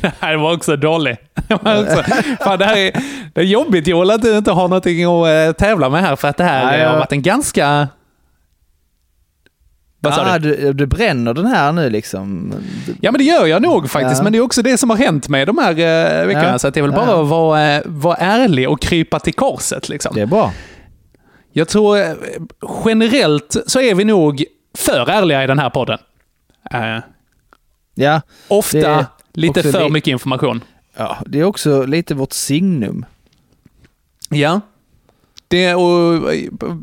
[0.00, 1.16] Det här var också dålig.
[1.48, 2.02] Det, var också,
[2.40, 2.92] fan, det, här är,
[3.34, 6.28] det är jobbigt Joel att du inte har någonting att eh, tävla med här för
[6.28, 7.88] att det här Nej, eh, har varit en ganska...
[10.04, 10.56] Vad ah, du?
[10.56, 10.72] du?
[10.72, 12.54] Du bränner den här nu liksom.
[13.00, 14.22] Ja men det gör jag nog faktiskt, Ja.
[14.22, 16.48] men det är också det som har hänt mig de här eh, veckorna.
[16.48, 16.58] Ja.
[16.58, 17.06] Så att det är väl Ja.
[17.06, 19.88] bara att vara, eh, vara ärlig och krypa till korset.
[19.88, 20.14] Liksom.
[20.14, 20.52] Det är bra.
[21.52, 22.12] Jag tror eh,
[22.84, 24.44] generellt så är vi nog
[24.78, 25.98] för ärliga i den här podden.
[26.70, 26.98] Eh,
[27.94, 30.64] Ja, ofta Det lite för li- mycket information.
[30.96, 33.04] ja, det är också lite vårt signum.
[34.28, 34.60] Ja.
[35.52, 36.30] Det, och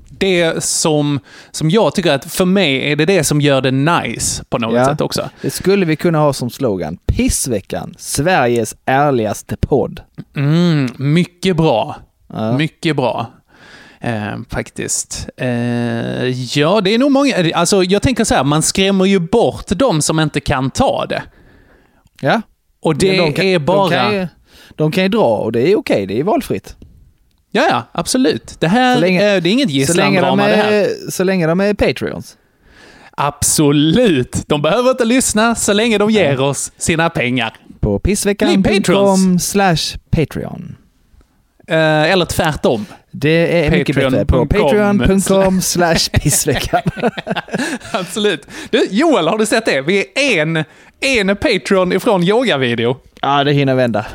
[0.10, 1.19] det som,
[1.51, 4.73] som jag tycker att för mig är det det som gör det nice på något
[4.75, 4.86] Ja.
[4.86, 5.29] sätt också.
[5.41, 6.97] Det skulle vi kunna ha som slogan.
[7.05, 10.01] Pissveckan, Sveriges ärligaste podd.
[10.36, 11.95] Mm, mycket bra.
[12.34, 12.58] Ja.
[12.58, 13.27] Mycket bra.
[14.01, 15.27] Eh, faktiskt.
[15.38, 15.47] Eh,
[16.58, 17.36] ja, det är nog många...
[17.55, 21.23] Alltså, jag tänker så här, man skrämmer ju bort de som inte kan ta det.
[22.21, 22.41] Ja.
[22.82, 23.89] Och det de kan- är bara...
[23.89, 24.27] De kan, ju,
[24.75, 26.75] de kan ju dra och det är okej, det är valfritt.
[27.51, 28.55] Ja, ja, absolut.
[28.59, 30.71] Det här länge- eh, det är inget de gisslandrama det här.
[30.71, 32.38] är, så länge de är Patreons.
[33.12, 34.43] Absolut.
[34.47, 37.53] De behöver inte lyssna så länge de ger oss sina pengar.
[37.79, 40.75] På pissveckan.com slash Patreon.
[41.67, 42.85] Eh, eller tvärtom.
[43.12, 44.25] Det är mycket bättre.
[44.25, 46.81] På Patreon.com slash pissveckan.
[47.91, 48.47] Absolut.
[48.69, 49.81] Du, Joel, har du sett det?
[49.81, 50.63] Vi är en,
[50.99, 52.97] en Patreon ifrån yogavideo.
[53.21, 54.05] ja, det hinner vända.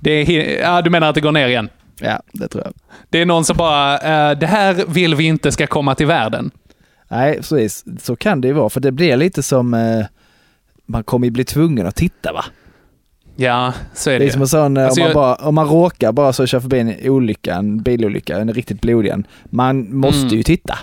[0.00, 1.68] Det är, ja, du menar att det går ner igen?
[2.00, 2.74] Ja, det tror jag.
[3.10, 6.50] Det är någon som bara, eh, det här vill vi inte ska komma till världen.
[7.08, 7.84] Nej, precis.
[8.02, 8.70] Så kan det ju vara.
[8.70, 9.74] För det blir lite som...
[9.74, 10.06] Eh,
[10.86, 12.44] man kommer ju bli tvungen att titta va?
[13.36, 15.54] Ja, så är det, Det är som en sån, eh, Alltså, om, man bara, om
[15.54, 19.26] man råkar bara så köra förbi en olycka, en bilolycka, en riktigt blodig en.
[19.44, 20.36] Man måste Mm.
[20.36, 20.78] ju titta.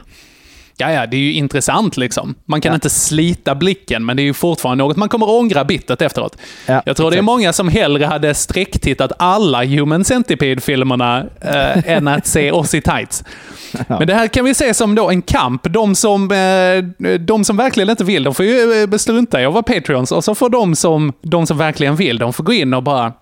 [0.78, 2.36] Ja, ja, det är ju intressant liksom.
[2.46, 2.74] Man kan Ja.
[2.76, 6.38] inte slita blicken, men det är ju fortfarande något man kommer ångra bittert efteråt.
[6.66, 7.26] Ja, Jag tror det är exakt.
[7.26, 13.24] många som hellre hade sträcktittat alla Human Centipede-filmerna eh, än att se oss i tights.
[13.88, 15.62] Men det här kan vi se som då en kamp.
[15.64, 19.54] De som, eh, de som verkligen inte vill, de får ju eh, strunta i att
[19.54, 20.12] vara Patreons.
[20.12, 23.14] Och så får de som, de som verkligen vill, de får gå in och bara,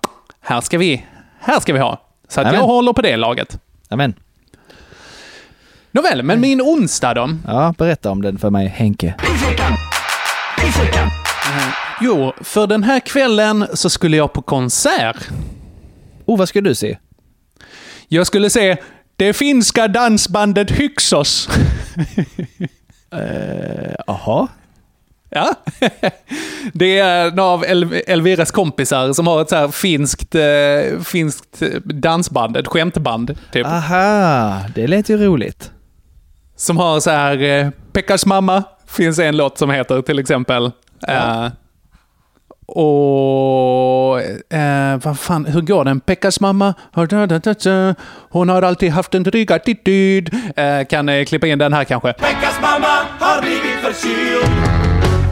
[0.41, 1.05] här ska vi,
[1.39, 2.01] här ska vi ha.
[2.29, 3.59] Så att jag håller på det laget.
[3.89, 4.13] Amen.
[5.93, 7.29] Nåväl, men min onsdag då?
[7.47, 9.13] Ja, berätta om den för mig Henke.
[12.01, 15.17] Jo, för den här kvällen så skulle jag på konsert.
[16.25, 16.97] Oh, vad ska du se?
[18.07, 18.77] Jag skulle se
[19.15, 21.49] det finska dansbandet Hyksos.
[24.07, 24.47] Jaha.
[25.35, 25.53] Ja.
[26.73, 31.59] Det är några av El- Elviras kompisar som har ett så här finskt, eh, finskt
[31.83, 33.65] dansband, ett skämtband, typ.
[33.67, 35.71] Aha, det lät ju roligt.
[36.55, 40.71] Som har så här, eh, Pekkas mamma, finns en låt som heter till exempel.
[41.07, 41.47] Eh,
[42.65, 44.21] och,
[44.53, 45.99] eh, vad fan, hur går den?
[45.99, 46.73] Pekkas mamma,
[48.29, 50.29] hon har alltid haft en dryg attityd.
[50.55, 52.13] Eh, kan eh, klippa in den här kanske.
[52.13, 54.45] Pekkas mamma har blivit förkyld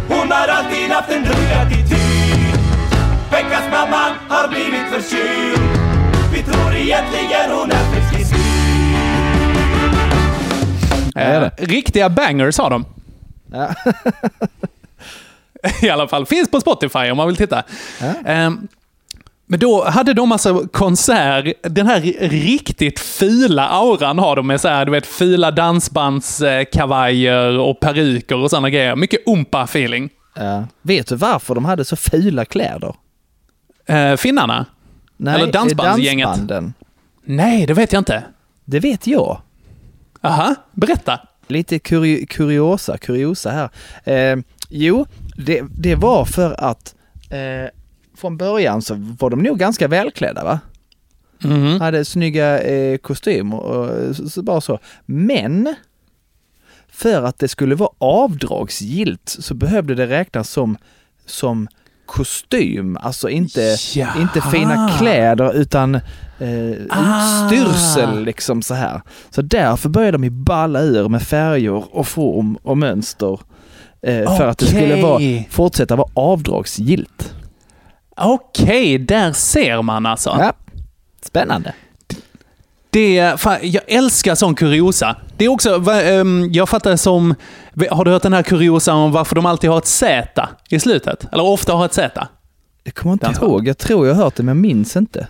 [0.10, 2.60] Hon har alltid haft en dryg attityd
[3.30, 5.62] Pekkas mamma har blivit förkyld
[6.34, 8.01] Vi tror egentligen hon är frisk
[11.15, 12.86] Eh, riktiga bangers har de.
[13.52, 13.69] Ja.
[15.82, 16.26] I alla fall.
[16.26, 17.63] Finns på Spotify om man vill titta.
[18.26, 18.67] Ehm,
[19.45, 24.67] men då hade de alltså konsert, den här riktigt fula auran har de med så
[24.67, 28.95] här, du vet, fula dansbandskavajer och peruker och sådana grejer.
[28.95, 30.10] Mycket umpa-feeling.
[30.36, 30.63] Ja.
[30.82, 32.95] Vet du varför de hade så fula kläder?
[33.86, 34.65] Eh, finnarna?
[35.17, 36.28] Nej, Eller dansbandsgänget.
[36.28, 36.74] dansbanden.
[37.24, 38.24] Nej, det vet jag inte.
[38.65, 39.41] Det vet jag.
[40.22, 41.20] Aha, berätta.
[41.48, 43.70] Lite kuri kuriosa, kuriosa här.
[44.04, 45.06] Eh, jo,
[45.38, 46.96] det, det var för att
[47.30, 47.70] eh,
[48.18, 50.60] från början så var de nog ganska välklädda va?
[51.44, 51.82] Mhm.
[51.82, 54.80] Hade snygga eh, kostymer och så, så bara så.
[55.06, 55.76] Men
[56.92, 60.78] för att det skulle vara avdragsgillt så behövde det räknas som,
[61.26, 61.68] som
[62.12, 64.21] kostym, alltså inte, Jaha.
[64.21, 66.02] inte fina kläder utan eh,
[66.89, 67.45] Ah.
[67.52, 69.02] utstyrsel liksom så här.
[69.30, 73.39] Så därför började de ju balla ur med färger och form och mönster.
[74.02, 77.34] Eh, för att det skulle vara, fortsätta vara avdragsgillt.
[78.17, 80.36] Okej, där ser man alltså.
[80.39, 80.54] Ja.
[81.26, 81.74] Spännande.
[82.91, 85.15] Det, fan, jag älskar sån kuriosa.
[85.38, 87.36] Det är också, va, ehm, jag fattar som,
[87.91, 91.25] har du hört den här kuriosan om varför de alltid har ett Z i slutet?
[91.32, 92.27] Eller ofta har ett Z?
[92.84, 93.51] Jag kommer inte Dansband.
[93.51, 95.27] ihåg, jag tror jag har hört det men jag minns inte.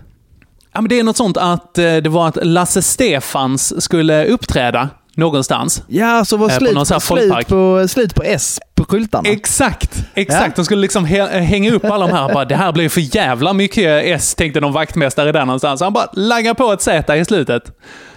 [0.74, 4.90] Ja, men det är något sånt att eh, det var att Lasse Stefans skulle uppträda
[5.16, 5.84] någonstans.
[5.88, 9.30] Ja, så var Eh, på slut, sån på, slut, på, slut på S på skyltarna.
[9.30, 10.48] Exakt, exakt.
[10.48, 10.54] Ja.
[10.56, 12.34] De skulle liksom hä- hänga upp alla de här.
[12.34, 15.80] Bara, det här blir för jävla mycket S, tänkte någon vaktmästare där någonstans.
[15.80, 17.64] Så han bara langar på ett Z i slutet.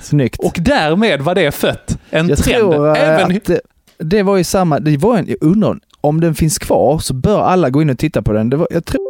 [0.00, 0.36] Snyggt.
[0.40, 1.98] Och därmed var det fött.
[2.10, 2.58] En jag trend.
[2.58, 3.36] tror eh, Även...
[3.36, 3.60] att det,
[3.98, 7.40] det var ju samma, det var en, jag undrar om den finns kvar så bör
[7.40, 8.50] alla gå in och titta på den.
[8.50, 9.00] Det var, jag tror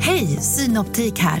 [0.00, 1.40] Hej, Synoptik här.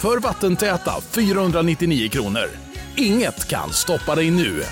[0.00, 2.46] för vattentäta 499 kronor.
[2.96, 4.62] Inget kan stoppa dig nu.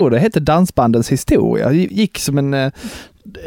[0.00, 1.68] Och det hette Dansbandens historia.
[1.68, 2.72] Det gick som en, eh,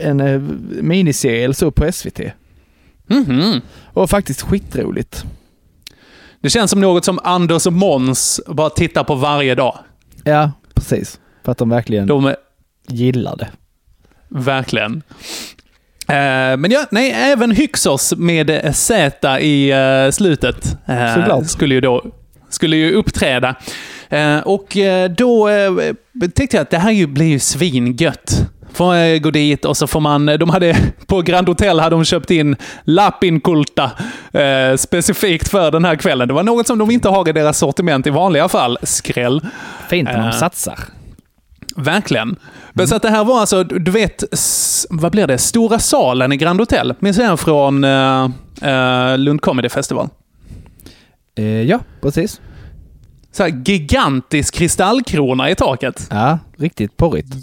[0.02, 0.40] en eh,
[0.82, 2.20] miniserie eller så på SVT.
[3.08, 3.62] Mhm.
[3.94, 5.24] Och faktiskt skitroligt.
[6.42, 9.78] Det känns som något som Anders och Måns bara tittar på varje dag.
[10.24, 11.20] Ja, precis.
[11.44, 12.36] För att de verkligen De
[12.88, 13.50] gillar det.
[14.30, 15.04] verkligen.
[16.08, 22.06] Eh, men ja, nej, även Hyksos med Z i eh, slutet eh, skulle ju då
[22.50, 23.56] skulle ju uppträda.
[24.44, 24.78] Och
[25.10, 25.50] då
[26.36, 28.48] tänkte jag att det här ju blir ju svingött.
[28.74, 30.76] Får eh, gå dit och så får man, de hade,
[31.08, 33.92] på Grand Hotel hade de köpt in Lapinkulta
[34.32, 36.28] eh, specifikt för den här kvällen.
[36.28, 38.78] Det var något som de inte har i deras sortiment i vanliga fall.
[38.84, 39.42] Skräll.
[39.90, 40.80] Fint när de satsar.
[41.76, 42.36] Verkligen.
[42.74, 44.24] Men så att det här var alltså, du vet,
[44.90, 45.38] vad blir det?
[45.38, 46.94] Stora salen i Grand Hotel.
[47.00, 50.10] Minns du den från uh, Lund Comedy Festival?
[51.38, 52.42] Eh, ja, precis.
[53.32, 56.08] Så här gigantisk kristallkrona i taket.
[56.10, 57.34] Ja, riktigt porrigt.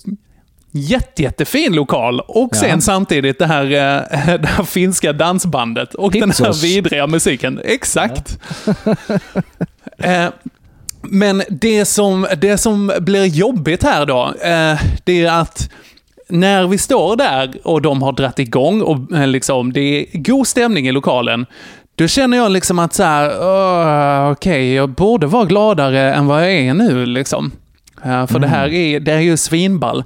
[0.72, 2.20] Jätte, jättefin lokal.
[2.20, 2.80] Och sen Ja.
[2.80, 7.60] samtidigt det här, eh, det här finska dansbandet och den här vidriga musiken.
[7.64, 8.38] Exakt.
[10.02, 10.26] Eh,
[11.02, 15.70] Men det som, det som blir jobbigt här då, eh, det är att
[16.28, 20.46] när vi står där och de har dratt igång och eh, liksom, det är god
[20.46, 21.46] stämning i lokalen,
[21.94, 26.42] då känner jag liksom att så här, "Åh, okej, jag borde vara gladare än vad
[26.42, 27.52] jag är nu liksom.
[28.04, 30.04] Eh, för det här är, det är ju svinball.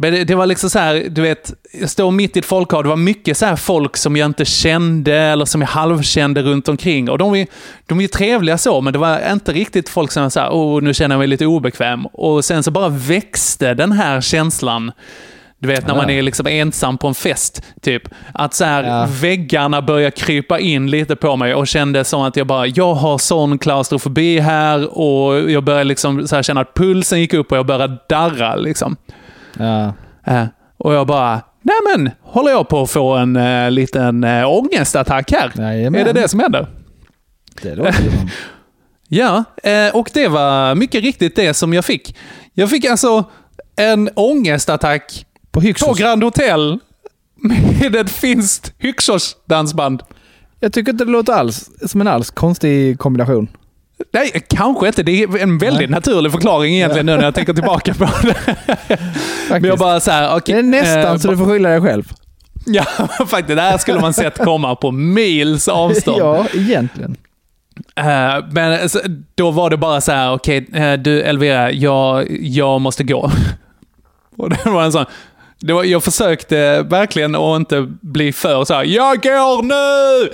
[0.00, 2.82] Men det, det var liksom så här, du vet, jag står mitt i ett folkhav,
[2.82, 6.68] det var mycket så här folk som jag inte kände eller som jag halvkände runt
[6.68, 7.10] omkring.
[7.10, 7.46] Och de är,
[7.86, 10.50] de är ju trevliga så, men det var inte riktigt folk som var så här,
[10.50, 12.06] oh, nu känner jag mig lite obekväm.
[12.06, 14.92] Och sen så bara växte den här känslan.
[15.60, 18.02] Du vet när man är liksom ensam på en fest, typ.
[18.34, 19.08] Att så här, Ja.
[19.20, 23.18] väggarna börjar krypa in lite på mig och kände som att jag bara, jag har
[23.18, 27.58] sån klaustrofobi här och jag började liksom så här känna att pulsen gick upp och
[27.58, 28.96] jag började darra liksom.
[29.58, 29.92] Ja.
[30.26, 30.44] Eh,
[30.76, 35.32] och jag bara, nej men, håller jag på att få en uh, liten uh, ångestattack
[35.32, 35.52] här?
[35.56, 36.00] Jajamän.
[36.00, 36.66] Är det det som händer?
[37.62, 38.30] Det låter som.
[39.10, 39.44] Ja,
[39.92, 42.16] och det var mycket riktigt det som jag fick.
[42.54, 43.24] Jag fick alltså
[43.76, 45.94] en ångestattack På på.
[45.94, 46.78] Grand Hotel
[47.80, 50.02] med ett finskt Hyksos-dansband.
[50.60, 53.48] Jag tycker inte det låter alls som en alls konstig kombination.
[54.12, 55.02] Nej, kanske inte.
[55.02, 56.00] Det är en väldigt Nej.
[56.00, 58.56] naturlig förklaring egentligen nu när jag tänker tillbaka på det.
[59.50, 60.54] Men jag bara så här, okej.
[60.54, 62.12] det är nästan eh, så du får skylla dig själv.
[62.66, 62.84] Ja,
[63.26, 63.56] faktiskt.
[63.56, 66.18] Det här skulle man sett komma på mils avstånd.
[66.18, 67.16] ja, egentligen.
[67.96, 68.88] Eh, men
[69.34, 73.30] då var det bara så här, okej, eh, du Elvira, jag, jag måste gå.
[74.36, 75.06] Och det var en sån,
[75.60, 80.30] det var, jag försökte verkligen att inte bli för så här, jag går nu!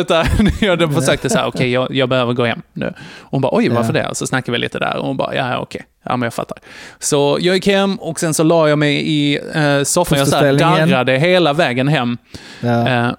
[0.00, 0.26] Utan
[0.60, 2.86] jag försökte så här, okej, jag, jag behöver gå hem nu.
[3.18, 4.10] Och hon bara, oj, varför det?
[4.12, 6.58] Så snackade vi lite där och hon bara, ja, okej, ja, men jag fattar.
[6.98, 10.36] Så jag gick hem och sen så la jag mig i eh, soffan, jag så
[10.36, 12.18] här darrade hela vägen hem.
[12.60, 12.88] Ja.
[12.88, 13.10] Eh,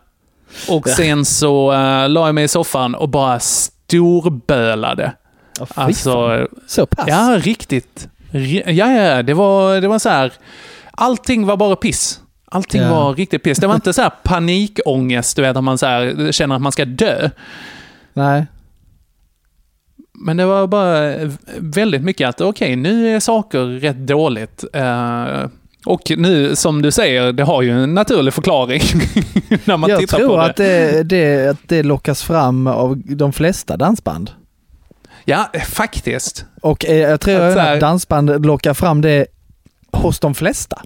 [0.69, 5.11] och sen så uh, la jag mig i soffan och bara storbölade.
[5.59, 6.47] Fy Alltså.
[6.67, 7.05] Så pass?
[7.07, 8.07] ja, riktigt.
[8.31, 10.31] Ri- Ja, ja, det var, det var så här.
[10.97, 12.19] Allting var bara piss.
[12.51, 12.89] Allting Ja.
[12.89, 13.57] var riktigt piss.
[13.57, 16.71] Det var inte så här panikångest, du vet, att man så här, känner att man
[16.71, 17.29] ska dö.
[18.13, 18.45] Nej.
[20.13, 21.13] Men det var bara
[21.57, 24.63] väldigt mycket att, okej, nu är saker rätt dåligt.
[24.73, 25.45] Eh,
[25.85, 28.81] och nu, som du säger, det har ju en naturlig förklaring
[29.65, 30.43] när man jag tittar tror på det.
[30.99, 34.31] att det, att det lockas fram av de flesta dansband.
[35.25, 36.45] Ja, faktiskt.
[36.61, 39.25] Och eh, jag tror Att här- att dansband lockar fram det
[39.95, 40.81] hos de flesta.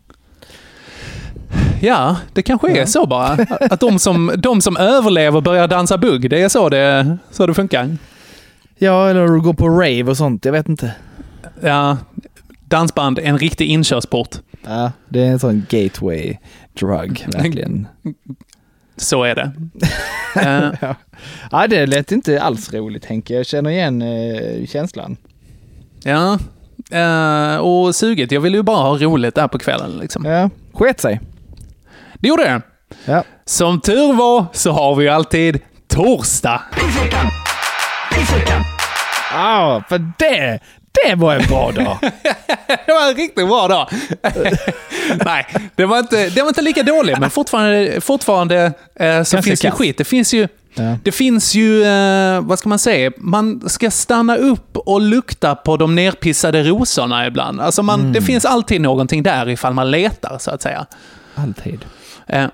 [1.82, 2.86] Ja, det kanske är Ja.
[2.88, 3.28] så bara.
[3.60, 6.30] Att de som, de som överlever börjar dansa bugg.
[6.30, 7.98] Det är så det, så det funkar.
[8.78, 10.46] Ja, eller gå på rave och sånt.
[10.46, 10.92] Jag vet inte.
[11.62, 11.98] Ja,
[12.66, 14.36] dansband är en riktig inkörsport.
[14.66, 16.38] Ja, det är en sån gateway
[16.80, 17.88] drug, verkligen.
[18.98, 19.52] Så är det.
[20.36, 20.96] Eh, ja.
[21.52, 23.34] ja, det lät inte alls roligt Henke.
[23.34, 25.18] Jag känner igen eh, känslan.
[26.04, 26.40] ja,
[26.92, 28.32] Eh, och suget.
[28.32, 29.92] Jag ville ju bara ha roligt där på kvällen.
[29.92, 30.26] Liksom.
[30.26, 31.20] Ja, sket sig.
[32.14, 32.62] Det gjorde det.
[33.06, 33.24] Ja.
[33.46, 36.62] Som tur var så har vi ju alltid torsdag.
[39.34, 40.60] Ja, för det,
[40.92, 41.98] det var en bra dag.
[42.86, 43.90] det var en riktigt bra dag.
[45.26, 49.60] Nej, det var, inte, det var inte lika dålig, men fortfarande, fortfarande eh, så finns
[49.60, 49.98] det skit.
[49.98, 50.98] Det finns ju, Ja.
[51.04, 55.78] det finns ju eh, vad ska man säga, man ska stanna upp och lukta på
[55.78, 57.62] de nerpissade rosorna ibland.
[57.62, 58.14] Alltså man, Mm.
[58.14, 60.86] Det finns alltid någonting där ifall man letar, så att säga.
[61.36, 61.86] Alltid.
[62.28, 62.46] Eh,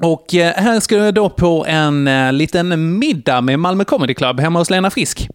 [0.00, 4.40] och eh, här ska jag då på en eh, liten middag med Malmö Comedy Club
[4.40, 5.28] hemma hos Lena Frisk.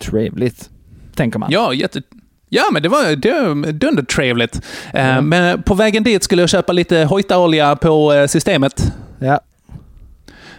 [0.00, 0.70] Trevligt,
[1.14, 1.50] tänker man.
[1.52, 2.02] Ja, jätte...
[2.48, 4.60] Ja, men det var, det dundertrevligt.
[4.94, 8.92] Eh, Men på vägen dit skulle jag köpa lite hojtaolja på eh, systemet.
[9.18, 9.40] Ja.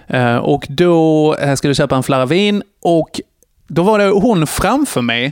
[0.08, 3.22] Eh, Och då skulle jag köpa en flarra vin och
[3.68, 5.32] då var det hon framför mig.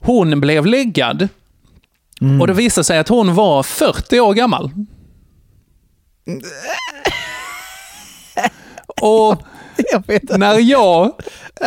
[0.00, 1.28] Hon blev läggad
[2.20, 2.40] Mm.
[2.40, 4.70] och det visade sig att hon var 40 år gammal.
[9.00, 9.42] Och
[9.92, 11.12] Jag när jag,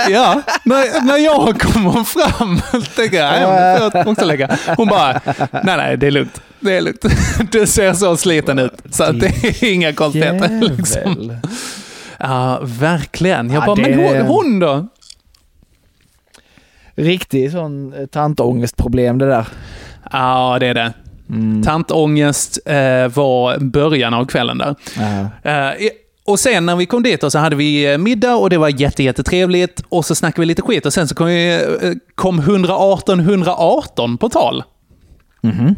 [0.10, 2.60] ja, när, när jag kommer fram
[2.96, 4.58] tänker jag, ja, men jag också lägga.
[4.78, 5.22] Hon bara,
[5.52, 6.42] nej nej, det är lugnt.
[6.60, 7.06] Det är lugnt.
[7.52, 10.62] Du ser så sliten ut, så det är inga konstigheter.
[10.78, 11.38] Liksom.
[12.20, 13.50] Ja, verkligen.
[13.50, 14.88] Jag Ja, bara, men det- hon, hon då?
[16.96, 19.48] Riktig sån eh, tantångestproblem det där.
[20.12, 20.94] Ja, det är det.
[21.30, 21.64] Mm.
[21.64, 24.76] Tantångest eh, var början av kvällen där.
[25.44, 25.52] Ja.
[25.52, 25.74] Eh,
[26.26, 28.82] och sen när vi kom dit och så hade vi eh, middag och det var
[28.82, 29.84] jätte, jättetrevligt.
[29.90, 34.18] Och så snackade vi lite skit och sen så kom, vi, eh, kom 118 118
[34.18, 34.64] på tal.
[35.42, 35.76] Mhm.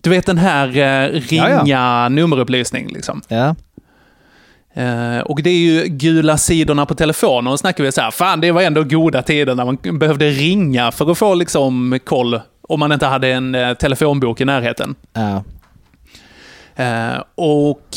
[0.00, 3.22] Du vet den här eh, ringa Ja, nummerupplysning liksom.
[3.28, 3.54] Ja.
[4.74, 7.52] Eh, och det är ju gula sidorna på telefonen.
[7.52, 10.92] Och snackar vi så här, fan det var ändå goda tider när man behövde ringa
[10.92, 12.40] för att få liksom koll.
[12.68, 14.94] Om man inte hade en eh, telefonbok i närheten.
[15.12, 15.44] Ja.
[16.84, 17.96] Eh, och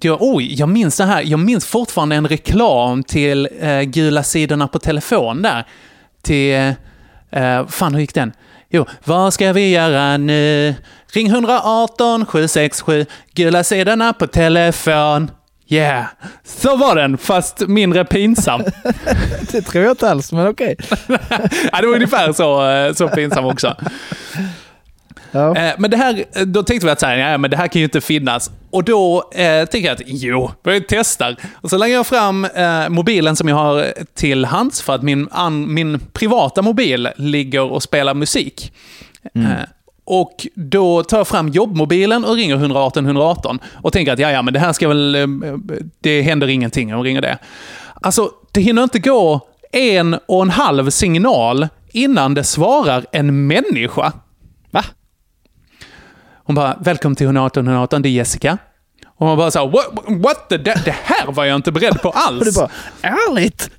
[0.00, 1.22] jag, oj, jag minns det här.
[1.22, 5.66] Jag minns fortfarande en reklam till eh, gula sidorna på telefon där.
[6.22, 6.74] Till,
[7.30, 8.32] eh, fan hur gick den?
[8.70, 10.74] Jo, vad ska vi göra nu?
[11.12, 15.30] Ring 118 767, gula sidorna på telefon.
[15.68, 16.04] Yeah,
[16.44, 18.62] så var den, fast mindre pinsam.
[19.52, 20.76] det tror jag inte alls, men okej.
[21.72, 23.76] ja, det var ungefär så, eh, så pinsam också.
[25.32, 25.56] Ja.
[25.56, 27.80] Eh, Men det här, då tänkte vi att så här, ja, men det här kan
[27.80, 28.50] ju inte finnas.
[28.70, 31.36] Och då eh, tänkte jag att jo, vi testar.
[31.54, 35.28] Och så lägger jag fram eh, mobilen som jag har till hands för att min,
[35.30, 38.72] an, min privata mobil ligger och spelar musik.
[39.34, 39.46] Mm.
[39.46, 39.58] Eh,
[40.04, 44.42] och då tar jag fram jobbmobilen och ringer 118 118 och tänker att ja, ja,
[44.42, 45.26] men det här ska väl, eh,
[46.00, 47.38] det händer ingenting om jag ringer det.
[48.00, 49.40] Alltså, det hinner inte gå
[49.72, 54.12] en och en halv signal innan det svarar en människa.
[56.46, 56.52] Va?
[56.52, 58.58] Hon bara, välkommen till 118 118, det är Jessica.
[59.18, 59.86] Och man bara så här, what,
[60.22, 62.40] what the, det, det här var jag inte beredd på alls.
[62.40, 62.70] Och du bara,
[63.02, 63.70] ärligt?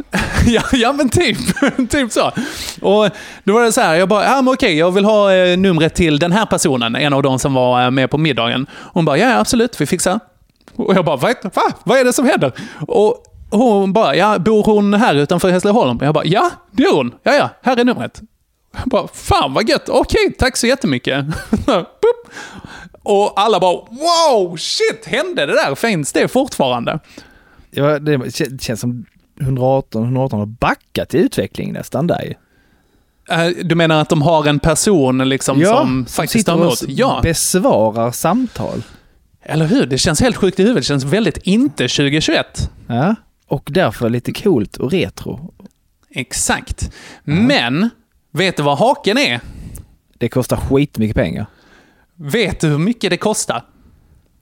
[0.46, 1.38] ja, ja, men typ,
[1.90, 2.32] typ så.
[2.80, 3.10] Och
[3.44, 5.94] då var det så här, jag bara, ja men okej, jag vill ha eh, numret
[5.94, 8.66] till den här personen, en av de som var eh, med på middagen.
[8.92, 10.20] Hon bara, ja absolut, vi fixar.
[10.76, 11.62] Och jag bara, vad, va?
[11.84, 12.52] vad är det som händer?
[12.88, 15.98] Och hon bara, ja, bor hon här utanför Hässleholm?
[16.02, 17.14] Jag bara, ja, det gör hon.
[17.22, 18.20] Ja, ja, här är numret.
[18.72, 21.24] Jag bara, fan vad gött, okej, tack så jättemycket.
[23.02, 25.74] Och alla bara, wow, shit, hände det där?
[25.74, 26.98] Finns det fortfarande?
[27.70, 29.04] Ja, det kän- känns som
[29.40, 32.34] 118, 118 har backat i utveckling nästan där ju.
[33.34, 36.82] Eh, Du menar att de har en person liksom som faktiskt tar emot?
[36.88, 38.82] Ja, besvarar samtal.
[39.42, 39.86] eller hur?
[39.86, 40.82] Det känns helt sjukt i huvudet.
[40.82, 42.70] Det känns väldigt inte 2021.
[42.86, 43.14] Ja,
[43.46, 45.54] och därför lite coolt och retro.
[46.10, 46.90] Exakt.
[47.24, 47.90] Men,
[48.30, 49.40] vet du vad haken är?
[50.18, 51.46] Det kostar skitmycket pengar.
[52.16, 53.64] Vet du hur mycket det kostar?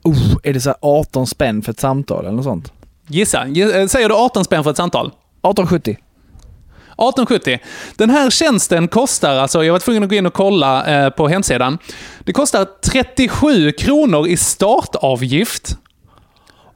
[0.04, 2.72] Oh, är det så här 18 spänn för ett samtal eller något sånt?
[3.06, 3.46] Gissa.
[3.46, 5.06] Gi- eh, Säger du 18 spänn för ett samtal?
[5.06, 5.90] 1870.
[5.92, 7.58] 1870.
[7.96, 11.28] Den här tjänsten kostar, alltså jag var tvungen att gå in och kolla eh, på
[11.28, 11.78] hemsidan.
[12.24, 15.76] Det kostar 37 kronor i startavgift.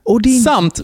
[0.04, 0.42] Och din...
[0.42, 0.80] Samt,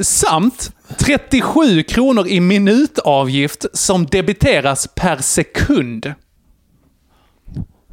[0.00, 6.14] samt 37 kronor i minutavgift som debiteras per sekund.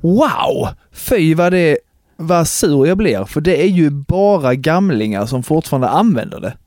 [0.02, 0.68] Wow!
[0.94, 1.78] Fy vad det...
[2.22, 6.58] Vad sur jag blir, för det är ju bara gamlingar som fortfarande använder det.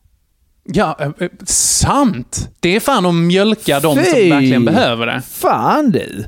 [0.64, 2.50] Ja, eh, eh, sant!
[2.60, 5.22] Det är fan att mjölka de som verkligen behöver det.
[5.22, 6.24] Fan du!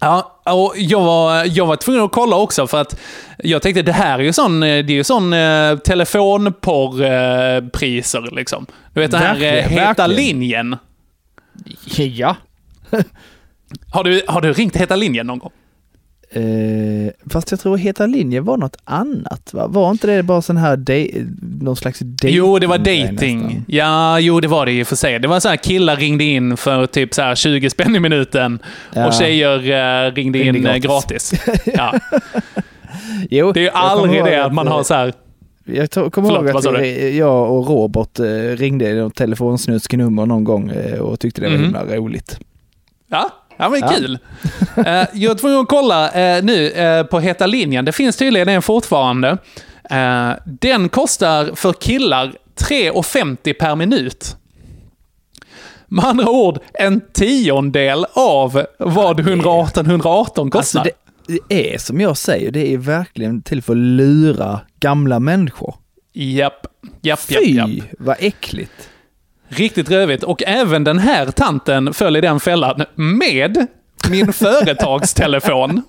[0.00, 3.00] Ja, och jag var, jag var tvungen att kolla också för att
[3.38, 8.66] jag tänkte det här är ju sån, eh, det är ju sån eh, telefonporrpriser liksom.
[8.92, 10.10] Du vet den här eh, Heta verkligen.
[10.10, 10.76] linjen.
[11.96, 12.36] Ja.
[13.92, 15.50] Har du, har du ringt Heta linjen någon gång?
[16.30, 19.66] Eh, fast jag tror Heta linje var något annat va?
[19.66, 21.26] Var inte det bara sån här dej-
[21.60, 22.34] någon slags dating?
[22.36, 23.62] Jo, det var dating.
[23.68, 25.18] Ja, jo, det var det i och för sig.
[25.18, 28.58] Det var så här killar ringde in för typ så här 20 spänn i minuten
[28.94, 29.06] Ja.
[29.06, 29.56] och tjejer
[30.06, 31.30] eh, ringde Ringde in eh, gratis.
[31.46, 31.62] gratis.
[31.74, 31.94] Ja.
[33.30, 35.12] Jo, Det är ju aldrig det att man eh, har så här...
[35.64, 40.70] Jag kommer Förlåt, ihåg att vi- jag och Robert eh, ringde något telefonsnuskenummer någon gång
[40.70, 41.64] eh, och tyckte det var Mhm.
[41.64, 42.38] himla roligt.
[43.10, 43.88] Ja, ja men Ja.
[43.88, 44.18] kul.
[44.76, 47.84] Eh, jag var tvungen att kolla eh, nu eh, på Heta linjen.
[47.84, 49.38] Det finns tydligen en fortfarande.
[50.44, 54.36] Den kostar för killar 3,50 per minut.
[55.86, 60.58] Med andra ord, en tiondel av vad 118-118 kostar.
[60.58, 60.90] Alltså det,
[61.48, 65.74] det är som jag säger, det är verkligen till för att lura gamla människor.
[66.12, 66.66] Japp,
[67.02, 68.88] japp, japp, Fy, vad äckligt.
[69.48, 70.22] Riktigt rövigt.
[70.22, 73.66] Och även den här tanten föll i den fällan med
[74.10, 75.82] min företagstelefon.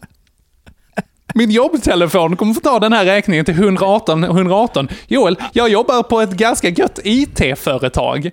[1.34, 4.88] Min jobbtelefon kommer få ta den här räkningen till 118 118.
[5.08, 8.32] Joel, jag jobbar på ett ganska gött IT-företag.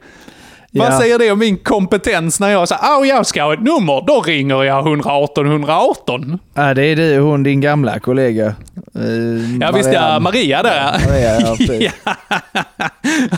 [0.72, 0.98] Vad Ja.
[1.00, 4.04] säger det om min kompetens när jag säger att jag ska ha ett nummer?
[4.06, 6.38] Då ringer jag 118 118.
[6.54, 8.46] Ja, det är du hon, din gamla kollega.
[8.94, 10.20] Eh, Ja, visst ja.
[10.20, 11.00] Maria där.
[11.08, 11.92] Maria, ja, precis.
[12.04, 12.14] ja,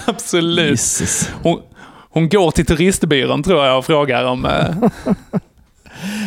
[0.06, 0.80] absolut.
[1.42, 1.60] Hon,
[2.10, 4.44] hon går till turistbyrån tror jag och frågar om...
[4.44, 4.88] eh,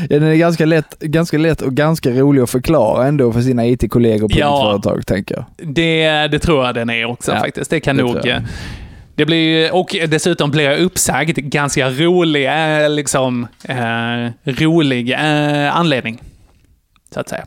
[0.10, 3.66] Ja, den är ganska lätt, ganska lätt och ganska rolig att förklara ändå för sina
[3.68, 4.62] IT-kollegor på Ja.
[4.62, 5.46] företag, tänker jag.
[5.74, 7.70] Det, det tror jag den är också Ja, faktiskt.
[7.70, 8.28] Det kan det nog...
[8.28, 8.38] eh,
[9.16, 11.38] Det blir, och dessutom blir jag uppsagd.
[11.38, 12.48] Ganska rolig,
[12.84, 16.22] eh, liksom, eh, rolig eh, anledning.
[17.14, 17.46] Så att säga.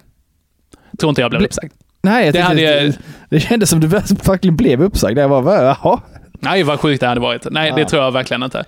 [1.00, 1.72] Tror inte jag blev Bli- uppsagd.
[2.02, 3.86] Nej, jag Det det, hade jag- det, det kändes som du
[4.26, 5.18] verkligen blev uppsagd.
[5.18, 5.62] Jag bara, "Va?
[5.82, 6.00] jaha.
[6.44, 7.46] Nej, vad sjukt det hade varit.
[7.50, 7.88] Nej, det Ja.
[7.88, 8.64] tror jag verkligen inte.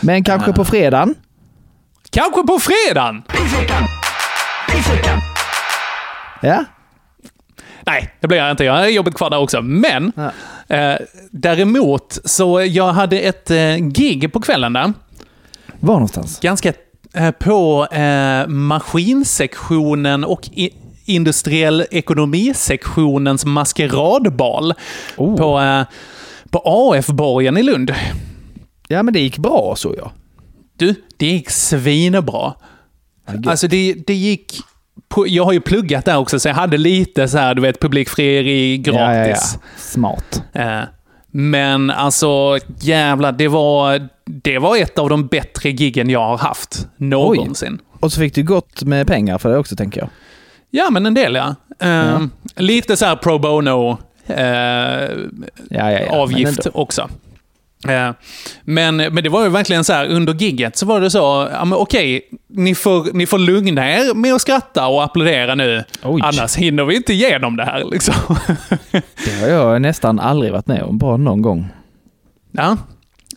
[0.00, 1.14] Men kanske på fredagen?
[2.10, 3.22] Kanske på fredagen!
[6.42, 6.64] Ja.
[7.86, 8.64] Nej, det blir jag inte.
[8.64, 9.62] Jag har jobbet kvar där också.
[9.62, 10.12] Men
[10.68, 10.94] eh,
[11.30, 14.92] däremot, så jag hade ett eh, gig på kvällen där.
[15.80, 16.40] Var någonstans?
[16.40, 16.72] Ganska
[17.14, 20.70] eh, på eh, maskinsektionen och i,
[21.04, 24.74] industriell ekonomisektionens maskeradbal
[25.16, 25.82] på, eh,
[26.50, 27.94] på AF-borgen i Lund.
[28.88, 30.12] Ja, men det gick bra så ja.
[30.76, 32.54] Du, det gick svinbra.
[33.46, 34.60] Alltså det, det gick...
[35.26, 38.78] Jag har ju pluggat där också, så jag hade lite så här, du vet, publikfrieri
[38.78, 38.98] gratis.
[39.00, 39.36] Ja, ja, ja.
[39.76, 40.42] Smart.
[40.52, 40.80] Eh,
[41.30, 46.88] Men alltså, jävlar, det var, det var ett av de bättre giggen jag har haft
[46.96, 47.78] någonsin.
[48.00, 50.08] Och så fick du gott med pengar för det också, tänker jag.
[50.70, 51.54] Ja, men en del ja.
[51.80, 52.20] Eh,
[52.56, 53.98] Lite så här pro bono
[54.28, 54.36] eh,
[55.70, 57.08] Ja, ja, avgift också.
[57.88, 58.10] Eh,
[58.64, 61.64] Men, men det var ju verkligen så här, under gigget så var det så, ja
[61.64, 65.84] men okej, ni får, ni får lugna er med att skratta och applådera nu.
[66.22, 68.14] Annars hinner vi inte igenom det här liksom.
[69.24, 71.66] Det har jag nästan aldrig varit med om, bara någon gång.
[72.52, 72.76] Ja.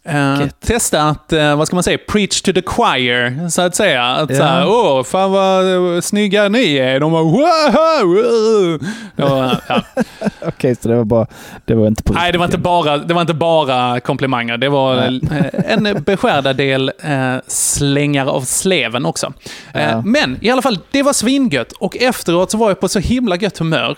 [0.03, 4.03] Eh, testa att, eh, vad ska man säga, preach to the choir, så att säga.
[4.05, 4.35] Att Ja.
[4.37, 6.99] så här, åh, fan vad eh, snygga ni är.
[6.99, 8.79] De bara, wow,
[9.15, 9.55] ja.
[10.47, 11.27] Okej, så det var bara,
[11.65, 14.57] det var inte på Nej, det var inte bara, det var inte bara komplimanger.
[14.57, 19.33] Det var eh, en beskärda del eh, slängar av sleven också.
[19.73, 20.01] Eh, Ja.
[20.05, 21.71] Men i alla fall, det var svingött.
[21.71, 23.97] Och efteråt så var jag på så himla gött humör.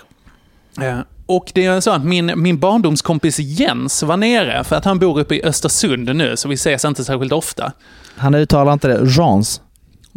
[1.35, 5.19] Och det är så att min, min barndomskompis Jens var nere, för att han bor
[5.19, 7.71] uppe i Östersund nu, så vi ses inte särskilt ofta.
[8.17, 9.09] Han uttalar inte det.
[9.17, 9.61] Jeans.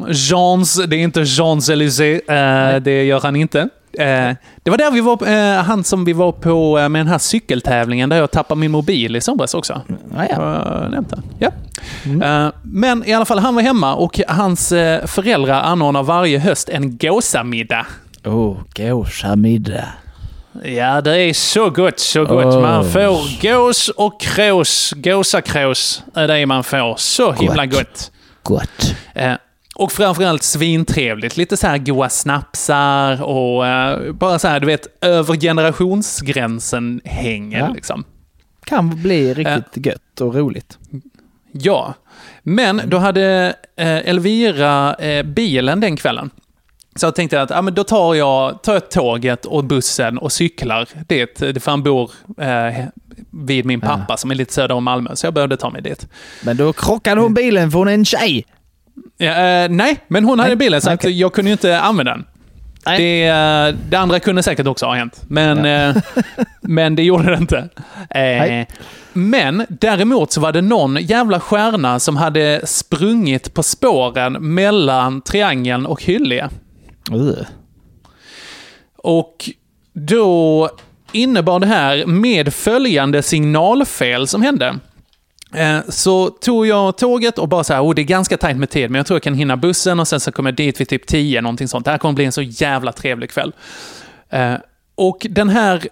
[0.09, 3.61] Jeans, det är inte Jeans-Élysées, eh, det gör han inte.
[3.93, 4.31] Eh,
[4.63, 7.19] det var där vi var, eh, han som vi var på eh, med den här
[7.19, 9.81] cykeltävlingen där jag tappade min mobil i somras också.
[10.17, 10.89] Ja, ja.
[10.89, 11.23] Nämnt det.
[11.39, 11.51] ja.
[12.47, 16.69] Eh, men i alla fall, han var hemma och hans eh, föräldrar anordnar varje höst
[16.69, 17.87] en gåsamiddag.
[18.25, 19.85] Oh, gåsamiddag.
[20.65, 22.55] Ja, det är så gott, så gott.
[22.55, 22.61] Oj.
[22.63, 26.95] Man får gås och krås, gåsakrås är det man får.
[26.99, 28.13] Så himla gott.
[28.43, 28.95] Gott.
[29.15, 29.33] Eh,
[29.75, 31.37] och framförallt svintrevligt.
[31.37, 37.59] Lite så här goa snapsar och eh, bara så här, du vet, över generationsgränsen hänger
[37.59, 37.69] Ja.
[37.75, 38.05] liksom.
[38.65, 40.79] Kan bli riktigt gött och roligt.
[41.53, 41.95] Ja,
[42.43, 46.31] men då hade eh, Elvira eh, bilen den kvällen.
[46.97, 50.33] Så jag tänkte att ja, men då tar jag, tar jag tåget och bussen och
[50.33, 51.39] cyklar dit.
[51.39, 52.85] För han bor eh,
[53.31, 56.09] vid min pappa som är lite söder om Malmö, så jag behövde ta mig dit.
[56.43, 58.45] Men då krockade hon bilen för hon är en tjej.
[59.17, 61.21] Ja, eh, nej, men hon hade Nej, bilen så okej.
[61.21, 62.25] jag kunde ju inte använda den.
[62.97, 66.03] Det, eh, det andra kunde säkert också ha hänt, men, eh,
[66.61, 67.69] men det gjorde det inte.
[68.11, 68.67] Eh,
[69.13, 75.87] men däremot så var det någon jävla stjärna som hade sprungit på spåren mellan Triangeln
[75.87, 76.49] och Hyllie.
[78.97, 79.51] Och
[79.93, 80.71] då
[81.13, 84.79] innebar det här med följande signalfel som hände.
[85.55, 88.71] Eh, så tog jag tåget och bara så här, oh, det är ganska tajt med
[88.71, 90.89] tid, men jag tror jag kan hinna bussen och sen så kommer jag dit vid
[90.89, 91.85] typ 10, någonting sånt.
[91.85, 93.53] Det här kommer bli en så jävla trevlig kväll.
[94.31, 94.55] Eh,
[94.95, 95.89] och den här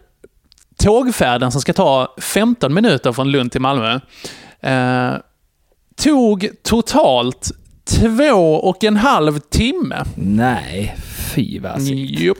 [0.77, 4.01] tågfärden som ska ta 15 minuter från Lund till Malmö,
[4.61, 5.12] eh,
[5.97, 7.53] tog totalt
[7.85, 10.05] två och en halv timme.
[10.16, 10.97] Nej,
[11.35, 12.39] fy vad Jupp.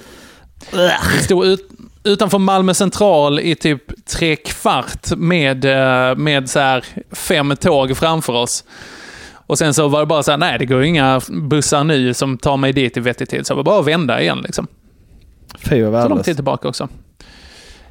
[1.17, 1.69] Vi stod ut,
[2.05, 8.33] utanför Malmö central i typ tre kvart med, eh, med så här fem tåg framför
[8.33, 8.65] oss.
[9.47, 12.39] Och sen så var det bara så här, nej det går inga bussar nu som
[12.39, 13.47] tar mig dit i vettig tid.
[13.47, 14.67] Så det var bara att vända igen liksom.
[15.59, 16.25] Fy vad Så lång värdelöst.
[16.25, 16.89] tid tillbaka också.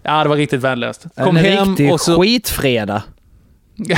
[0.03, 1.05] Ja, det var riktigt värdelöst.
[1.15, 2.21] Kom en hem riktig och så...
[2.21, 3.01] skitfredag.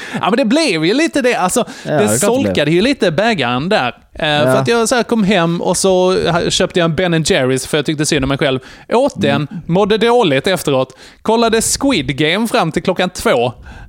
[0.20, 1.34] Ja, men det blev ju lite det.
[1.34, 3.88] Alltså, det är det det solkade ju lite bägaren där.
[4.14, 6.16] Eh, För att jag så kom hem och så
[6.50, 8.60] köpte jag en Ben Jerrys för jag tyckte synd om mig själv.
[8.92, 10.96] Åt den, mådde dåligt efteråt.
[11.22, 13.46] Kollade Squid Game fram till klockan två.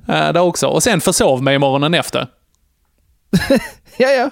[0.08, 0.66] eh, Där också.
[0.66, 2.26] Och sen försov mig morgonen efter.
[3.96, 4.30] Ja, ja.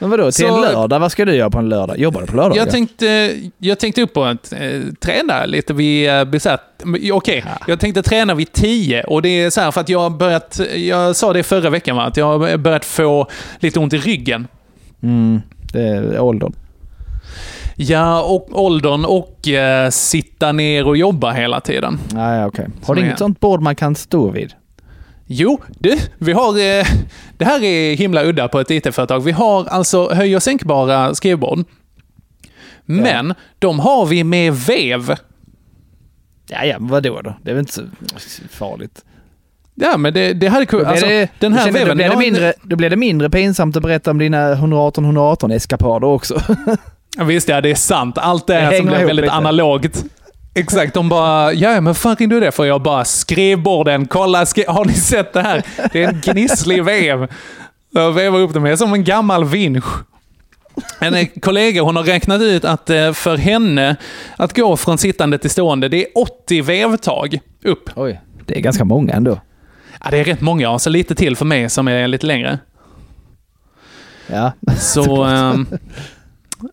[0.00, 1.00] Men vadå, till Så- en lördag?
[1.00, 1.98] Vad ska du göra på en lördag?
[1.98, 2.56] Jobbar du på lördagar?
[2.56, 4.58] Jag tänkte, jag tänkte upp på att eh,
[5.00, 6.60] träna lite vid eh, besatt...
[7.12, 10.10] Okej, jag tänkte träna vid 10 och det är så här för att jag har
[10.10, 10.60] börjat...
[10.74, 13.26] Jag sa det förra veckan va, att jag har börjat få
[13.58, 14.46] lite ont i ryggen.
[15.02, 15.40] Mm,
[15.72, 16.52] det är åldern.
[17.76, 21.98] Ja, och åldern och eh, sitta ner och jobba hela tiden.
[22.14, 22.64] Ja, ja, okej.
[22.80, 24.52] Har Som du inget sånt bord man kan stå vid?
[25.32, 26.48] Jo, du, vi har...
[26.48, 26.86] Eh,
[27.38, 29.20] det här är himla udda på ett IT-företag.
[29.20, 31.64] Vi har alltså höj och sänkbara skrivbord.
[32.84, 35.14] Men de har vi med vev.
[36.48, 37.34] Ja, ja, vadå då?
[37.42, 37.82] Det är väl inte så
[38.50, 39.04] farligt?
[39.74, 40.86] Ja, men det, det hade kunnat...
[40.86, 41.88] blir Alltså, det, den här veven...
[41.88, 46.06] Då blir, det mindre, då blir det mindre pinsamt att berätta om dina 118-118 eskapader
[46.06, 46.42] också.
[47.18, 48.18] Visst ja, det är sant.
[48.18, 49.34] Allt det, Det som blev ihop väldigt lite.
[49.34, 50.04] analogt.
[50.54, 52.64] Exakt, de bara ja men fan ringde du det för?
[52.64, 55.62] Jag bara skrivborden, kolla, skri har ni sett det här?
[55.92, 57.28] Det är en gnisslig vev.
[57.90, 59.84] Jag vevar upp det med som en gammal vinsch.
[60.98, 63.96] En eh, kollega hon har räknat ut att eh, för henne
[64.36, 67.90] att gå från sittande till stående, det är 80 vevtag upp.
[67.94, 69.40] Oj, det är ganska många ändå.
[70.04, 72.58] Ja, det är rätt många, och så lite till för mig som är lite längre.
[74.26, 74.52] Ja.
[74.78, 75.66] Så, ehm,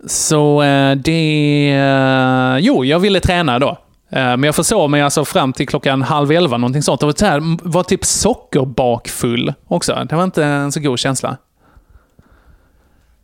[0.05, 1.69] så eh, det...
[1.71, 3.69] eh, jo, jag ville träna då.
[4.09, 7.03] Eh, men jag försov mig alltså fram till klockan halv elva, någonting sånt.
[7.03, 10.05] Och här, var typ sockerbakfull också.
[10.09, 11.37] Det var inte en så god känsla.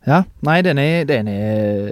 [0.04, 1.82] Ja, nej den är, den är,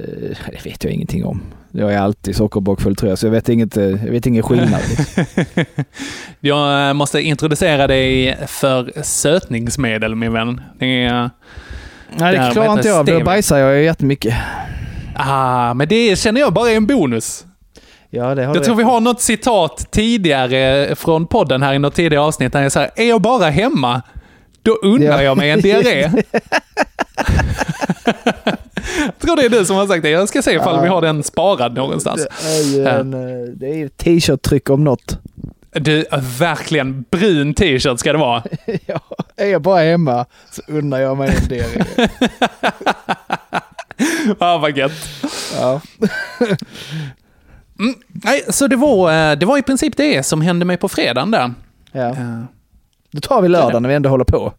[0.52, 1.42] det vet jag ingenting om.
[1.70, 4.80] Jag är alltid sockerbakfull tror jag, så jag vet, inget, jag vet ingen skillnad.
[6.40, 10.60] Jag måste introducera dig för sötningsmedel, min vän.
[10.78, 11.30] Det är...
[12.16, 13.04] nej, det klarar inte jag av.
[13.04, 14.34] Då bajsar jag jättemycket.
[15.16, 17.44] Ah, men det känner jag bara är en bonus.
[18.10, 21.78] Ja, det har Jag du tror vi har något citat tidigare från podden här i
[21.78, 24.02] något tidigare avsnitt där jag säger är jag bara hemma,
[24.62, 25.22] då undrar Ja.
[25.22, 26.10] jag mig en diarré.
[29.06, 30.10] jag tror det är du som har sagt det.
[30.10, 30.82] Jag ska se ifall Ja.
[30.82, 32.26] vi har den sparad någonstans.
[32.42, 35.18] Det är ju en, eh, det är ju t-shirt-tryck om något.
[35.74, 36.04] Du,
[36.38, 38.42] verkligen brun t-shirt ska det vara.
[38.86, 39.00] ja,
[39.36, 41.84] är jag bara hemma så undrar jag mig en diarré.
[44.40, 44.92] Ja, vad gött.
[45.60, 45.80] Ja.
[47.78, 50.88] Mm, nej, så det var, eh, det var i princip det som hände mig på
[50.88, 51.54] fredagen där.
[51.92, 52.08] Ja.
[52.08, 52.42] Eh,
[53.10, 54.52] Då tar vi lördag när vi ändå håller på.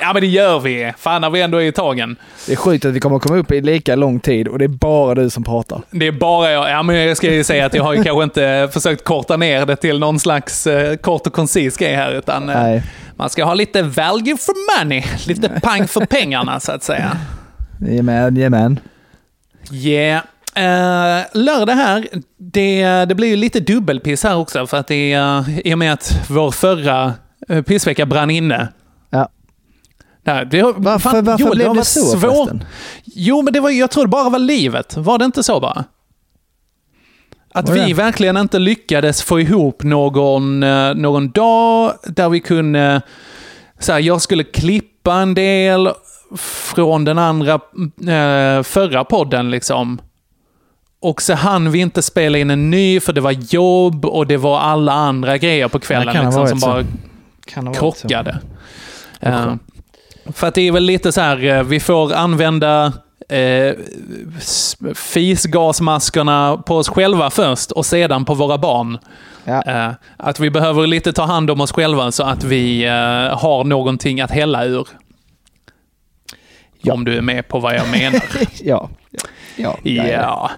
[0.00, 0.92] Ja, men det gör vi.
[0.98, 2.16] Fan, när vi ändå är i tagen.
[2.46, 4.68] Det är sjukt att vi kommer komma upp i lika lång tid och det är
[4.68, 5.82] bara du som pratar.
[5.90, 6.70] Det är bara jag.
[6.70, 9.66] Ja, men jag ska ju säga att jag har ju kanske inte försökt korta ner
[9.66, 12.82] det till någon slags eh, kort och koncis grej här, utan eh, Nej.
[13.16, 15.04] man ska ha lite value for money.
[15.26, 17.16] Lite pang för pengarna, så att säga.
[17.80, 18.80] Jajamän, jajamän.
[19.72, 20.22] Yeah.
[20.58, 25.58] Uh, lördag här, det, det blir ju lite dubbelpiss här också, för att det uh,
[25.64, 27.14] i och med att vår förra
[27.66, 28.68] pissvecka brann inne.
[30.22, 32.64] Nej, det, Varför, fan, varför Joel, blev det varit så svår- förresten?
[33.04, 34.96] Jo, men det var, jag tror det bara var livet.
[34.96, 35.84] Var det inte så bara?
[37.54, 37.72] Att det?
[37.72, 43.02] vi verkligen inte lyckades få ihop någon, eh, någon dag där vi kunde...
[43.78, 45.90] Så här, jag skulle klippa en del
[46.36, 50.00] från den andra, eh, förra podden liksom.
[51.00, 54.36] Och så hann vi inte spela in en ny för det var jobb och det
[54.36, 56.84] var alla andra grejer på kvällen liksom, som bara
[57.54, 57.72] så.
[57.72, 58.38] krockade.
[59.20, 59.54] Eh,
[60.34, 62.92] för att det är väl lite så här, eh, vi får använda
[63.28, 63.74] eh,
[64.94, 68.98] fisgasmaskerna på oss själva först och sedan på våra barn.
[69.44, 69.62] Ja.
[69.66, 73.64] Eh, att vi behöver lite ta hand om oss själva så att vi eh, har
[73.64, 74.88] någonting att hälla ur.
[76.82, 76.94] Ja.
[76.94, 78.22] Om du är med på vad jag menar.
[78.62, 78.88] Ja.
[79.56, 79.76] Ja.
[79.82, 80.06] ja.
[80.08, 80.50] ja,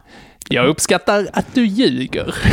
[0.49, 2.35] jag uppskattar att du ljuger.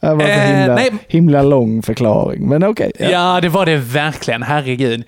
[0.00, 0.90] Det var en Eh, himla, nej.
[1.08, 2.92] himla lång förklaring, men okej.
[2.98, 3.40] Ja.
[3.40, 4.42] det var det verkligen.
[4.42, 5.04] Herregud.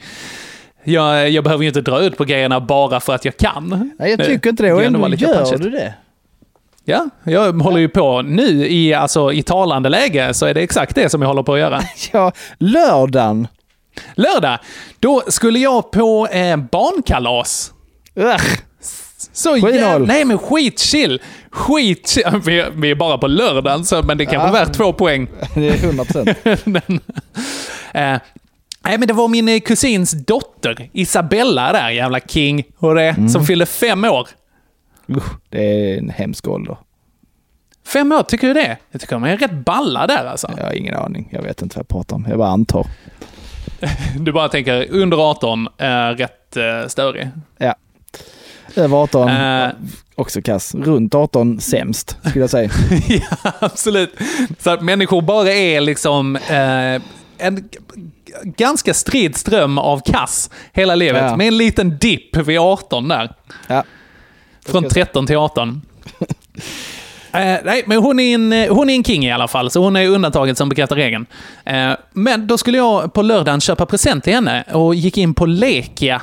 [0.84, 3.90] Jag, jag behöver ju inte dra ut på grejerna bara för att jag kan.
[3.98, 4.72] Nej, jag tycker inte det.
[4.72, 5.62] Och ändå gör punchigt.
[5.62, 5.94] du det.
[6.84, 10.94] Ja, jag håller ju på nu i, alltså, i talande läge så är det exakt
[10.94, 11.80] det som jag håller på att göra.
[12.12, 13.48] Ja, lördagen.
[14.14, 14.58] Lördag,
[15.00, 17.72] då skulle jag på eh, barnkalas.
[18.14, 18.42] Ugh.
[19.32, 20.06] Så jävla...
[20.06, 21.20] Nej men skitchill!
[21.50, 22.24] Skitchill!
[22.44, 24.64] Vi, vi är bara på lördagen, så, men det kan vara Ja.
[24.64, 25.28] värt två poäng.
[25.54, 26.38] Det är 100 procent.
[27.94, 28.16] Eh,
[28.84, 33.28] nej, men det var min eh, kusins dotter, Isabella där, jävla king, och det, Mm.
[33.28, 34.28] som fyllde fem år.
[35.48, 36.76] Det är en hemsk ålder.
[37.86, 38.76] Fem år, tycker du det?
[38.90, 40.50] Jag tycker de är rätt balla där alltså.
[40.56, 41.28] Jag har ingen aning.
[41.32, 42.26] Jag vet inte vad jag pratar om.
[42.28, 42.86] Jag bara antar.
[44.20, 47.28] Du bara tänker, under 18, eh, rätt eh, störig.
[47.58, 47.74] Ja.
[48.76, 49.68] Över 18, Eh.
[50.14, 50.74] också kass.
[50.74, 52.70] Runt 18, sämst, skulle jag säga.
[53.08, 54.14] ja, absolut.
[54.58, 56.38] Så att människor bara är liksom
[57.38, 57.68] en
[58.44, 61.22] ganska strid ström av kass hela livet.
[61.22, 61.36] Ja.
[61.36, 63.32] Med en liten dipp vid 18 där.
[63.66, 63.84] Ja.
[64.66, 65.82] Från 13 till 18.
[67.32, 69.82] Eh, nej, men hon är, en, eh, hon är en king i alla fall, så
[69.82, 71.26] hon är undantaget som bekräftar regeln.
[71.64, 75.46] Eh, men då skulle jag på lördagen köpa present till henne och gick in på
[75.46, 76.22] Lekia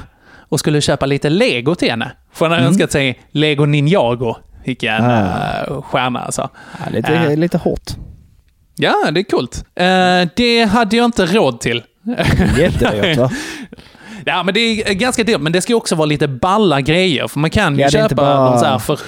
[0.49, 2.11] och skulle köpa lite lego till henne.
[2.33, 2.71] För hon hade Mm.
[2.73, 4.35] önskat sig Lego Ninjago.
[4.65, 5.63] Vilken Ah.
[5.67, 6.49] eh, stjärna alltså.
[6.85, 7.91] Ja, lite, Eh, lite hårt.
[8.75, 9.65] Ja, det är coolt.
[9.75, 11.83] Eh, det hade jag inte råd till.
[12.57, 13.31] Jättedyrt va?
[14.25, 17.27] Ja, men det är ganska dyrt, men det ska också vara lite balla grejer.
[17.27, 18.99] För man kan ju Ja, köpa bara- dem så här för...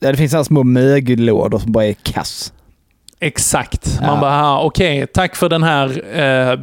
[0.00, 2.52] Ja, det finns sådana små mögellådor som bara är kass.
[3.20, 3.98] Exakt.
[4.00, 4.06] Ja.
[4.06, 6.58] Man bara, ah, okej, tack för den här eh,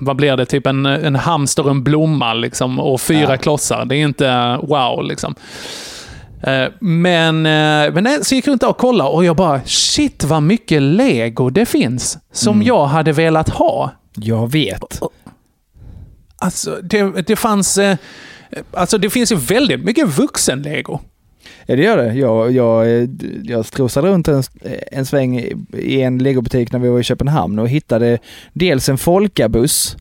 [0.00, 3.36] vad blir det, typ en, en hamster och en blomma liksom, och fyra Ja.
[3.36, 3.84] klossar.
[3.84, 5.34] Det är inte wow liksom.
[6.42, 10.24] Eh, Men, eh, men nej, så gick jag runt och kollade och jag bara, shit
[10.24, 12.66] vad mycket lego det finns som Mm.
[12.66, 13.90] jag hade velat ha.
[14.16, 15.00] Jag vet.
[16.36, 17.78] Alltså, det, det fanns...
[17.78, 17.96] eh,
[18.72, 21.00] Alltså det finns ju väldigt mycket vuxen-lego.
[21.66, 22.14] Ja, det gör det.
[22.14, 23.08] Jag, jag, eh,
[23.44, 24.42] jag strosade runt en,
[24.92, 25.38] en sväng
[25.72, 28.18] i en legobutik när vi var i Köpenhamn och hittade
[28.52, 29.96] dels en Folkabuss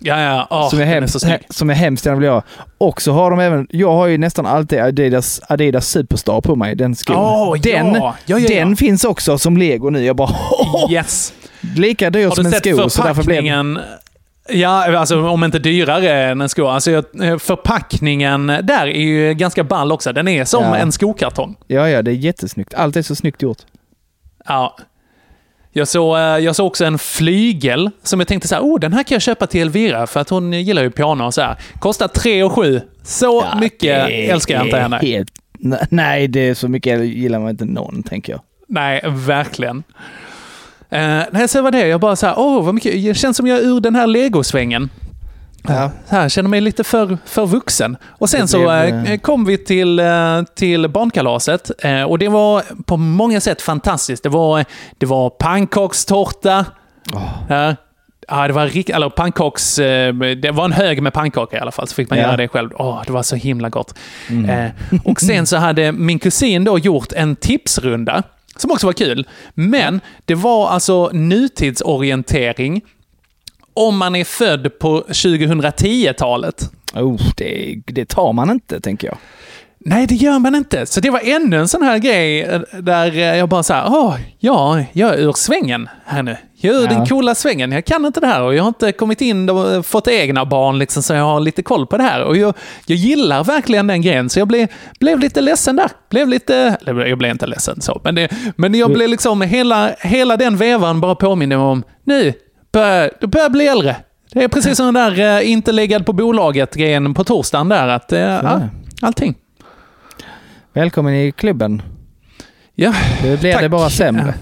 [0.00, 0.46] Ja, ja.
[0.50, 1.38] Oh, som, är hemskt, så snygg.
[1.50, 2.42] som jag hemskt gärna vill ha.
[2.78, 6.76] Och så har de även, jag har ju nästan alltid Adidas, Adidas Superstar på mig,
[6.76, 7.16] den skon.
[7.16, 7.94] Åh, den ja.
[7.94, 8.48] Ja, ja, ja.
[8.48, 10.04] den finns också som lego nu.
[10.04, 10.30] Jag bara
[10.90, 11.32] Yes.
[11.76, 13.78] Lika dyr som en sko så därför blev förpackningen?
[14.50, 16.66] Ja, alltså om inte dyrare än en sko.
[16.66, 16.90] Alltså,
[17.22, 20.12] eh, förpackningen där är ju ganska ball också.
[20.12, 20.76] Den är som Ja.
[20.76, 21.56] en skokartong.
[21.66, 22.74] Ja, ja, det är jättesnyggt.
[22.74, 23.58] Allt är så snyggt gjort.
[24.46, 24.76] Ja.
[25.72, 28.92] Jag såg, eh, jag såg också en flygel som jag tänkte så här, oh, den
[28.92, 31.56] här kan jag köpa till Elvira för att hon gillar ju piano och så här.
[31.80, 32.80] Kostar 3 och 7.
[33.02, 34.98] Så mycket Det älskar jag inte henne.
[35.02, 35.30] Helt,
[35.90, 38.40] nej, det är så mycket gillar man inte någon, tänker jag.
[38.68, 39.82] Nej, verkligen.
[40.92, 41.86] Uh, nej, så var det.
[41.86, 42.92] Jag bara så här, åh, vad mycket.
[42.92, 44.90] Det känns som jag är ur den här legosvängen.
[45.68, 45.90] Ja.
[46.08, 47.96] Så här, känner mig lite för, för vuxen.
[48.08, 52.62] Och sen så eh, eh, kom vi till, eh, till barnkalaset eh, och det var
[52.82, 54.22] på många sätt fantastiskt.
[54.22, 54.64] Det var,
[54.98, 56.64] det var pannkakstårta.
[57.48, 57.74] Ja.
[58.30, 59.78] Ja, det var rikt- eller pannkaks...
[59.78, 62.24] eh, Det var en hög med pannkaka i alla fall, så fick man Ja.
[62.24, 62.70] göra det själv.
[62.78, 63.94] Åh, det var så himla gott.
[64.48, 68.22] Eh, och sen så hade min kusin då gjort en tipsrunda,
[68.60, 69.28] som också var kul.
[69.54, 72.82] Men det var alltså nutidsorientering
[73.74, 76.70] om man är född på 2010-talet.
[76.94, 79.18] Oh, det, det tar man inte, tänker jag.
[79.88, 80.86] Nej, det gör man inte.
[80.86, 83.84] Så det var ännu en sån här grej eh, där eh, jag bara så här,
[83.88, 86.36] åh, ja, jag är ur svängen här nu.
[86.60, 86.88] Jag är ur Ja.
[86.90, 87.72] den coola svängen.
[87.72, 90.44] Jag kan inte det här och jag har inte kommit in och eh, fått egna
[90.44, 92.22] barn liksom, så jag har lite koll på det här.
[92.22, 92.54] Och jag,
[92.86, 94.68] jag gillar verkligen den grejen, så jag blev,
[95.00, 95.90] blev lite ledsen där.
[96.10, 99.90] Blev lite, eller jag blev inte ledsen så, men, det, men jag blev liksom, hela,
[100.00, 102.32] hela den vevan bara påminner om, nu,
[102.72, 103.96] börjar, du börjar bli äldre.
[104.32, 108.60] Det är precis som den där inte läggad på bolaget-grejen på torsdagen där, att ja,
[109.02, 109.34] allting.
[110.78, 111.82] Välkommen i klubben.
[112.74, 113.62] Ja, Det blir tack.
[113.62, 114.34] det bara sämre.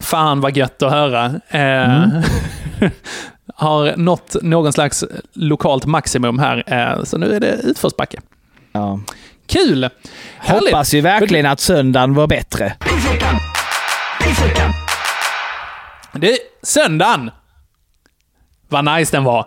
[0.00, 1.24] Fan vad gött att höra.
[1.48, 1.60] Eh,
[1.94, 2.22] Mm.
[3.54, 8.20] har nått någon slags lokalt maximum här, eh, så nu är det utförsbacke.
[8.72, 9.00] Ja.
[9.46, 9.88] Kul!
[10.38, 10.64] Härligt.
[10.72, 12.74] Hoppas ju verkligen att söndagen var bättre.
[16.12, 17.30] Du, söndagen!
[18.68, 19.46] Vad nice den var.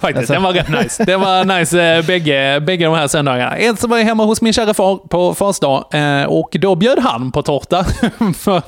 [0.00, 0.32] Faktiskt, Alltså.
[0.32, 1.04] den var rätt nice.
[1.04, 3.56] Det var nice eh, bägge, bägge de här söndagarna.
[3.56, 6.98] En så var hemma hos min kära far på fars dag eh, och då bjöd
[6.98, 7.84] han på tårta.
[8.36, 8.62] för,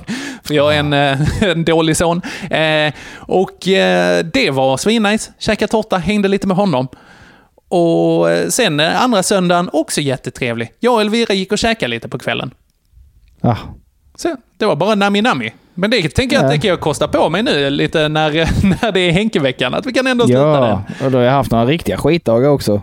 [0.45, 2.23] för jag är en, eh, en dålig son.
[2.51, 5.33] Eh, och eh, det var svinnice.
[5.39, 6.89] Käka tårta, hängde lite med honom.
[7.69, 10.73] Och eh, sen andra söndagen, också jättetrevlig.
[10.81, 12.51] Jag och Elvira gick och käkade lite på kvällen.
[13.41, 13.57] Ja.
[14.17, 15.53] Så, det var bara nami-nami.
[15.75, 16.47] Men det tänker jag Ja.
[16.47, 18.31] att det kan jag kosta på mig nu lite när,
[18.83, 19.75] när det är Henkeveckan.
[19.75, 21.07] Att vi kan ändå sluta Ja, den.
[21.07, 22.83] och då har jag haft några riktiga skitdagar också.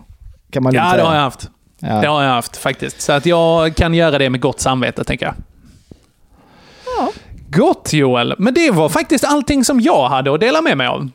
[0.52, 1.50] Kan man Ja, det har jag haft.
[1.80, 1.88] Ja.
[2.02, 3.02] Det har jag haft faktiskt.
[3.02, 5.36] Så att jag kan göra det med gott samvete, tänker jag.
[7.52, 8.36] Gott Joel!
[8.38, 11.10] Men det var faktiskt allting som jag hade att dela med mig av.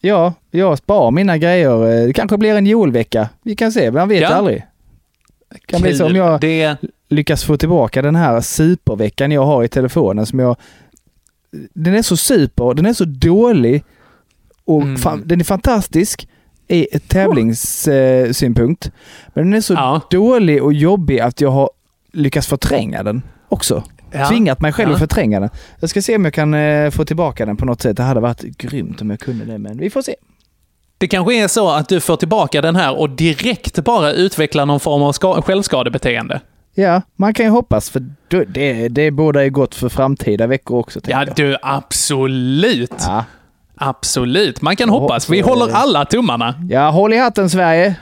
[0.00, 2.06] Ja, jag sparar mina grejer.
[2.06, 3.28] Det kanske blir en julvecka.
[3.42, 4.28] Vi kan se, man vet Ja.
[4.28, 4.64] aldrig.
[5.66, 6.76] Kan bli så om jag Det,
[7.08, 10.56] lyckas få tillbaka den här superveckan jag har i telefonen som jag...
[11.74, 13.84] Den är så super, den är så dålig
[14.64, 14.96] och Mm.
[14.96, 16.28] fan, den är fantastisk
[16.68, 18.90] i ett tävlingssynpunkt.
[19.34, 20.00] Men den är så Ja.
[20.10, 21.70] dålig och jobbig att jag har
[22.12, 23.82] lyckats förtränga den också.
[24.12, 24.28] Ja.
[24.28, 24.94] Tvingat mig själv Ja.
[24.94, 25.50] att förtränga den.
[25.80, 27.96] Jag ska se om jag kan eh, få tillbaka den på något sätt.
[27.96, 30.14] Det hade varit grymt om jag kunde det, men vi får se.
[30.98, 34.80] det kanske är så att du får tillbaka den här och direkt bara utvecklar någon
[34.80, 36.40] form av ska- självskadebeteende.
[36.74, 38.02] Ja, man kan ju hoppas för
[38.46, 41.00] det, det båda är gott för framtida veckor också.
[41.06, 41.36] Ja, jag.
[41.36, 42.94] du, absolut.
[42.98, 43.24] Ja.
[43.80, 44.62] Absolut.
[44.62, 45.28] Man kan hoppas.
[45.28, 46.54] Vi håller alla tummarna.
[46.68, 47.94] ja, håll i hatten Sverige!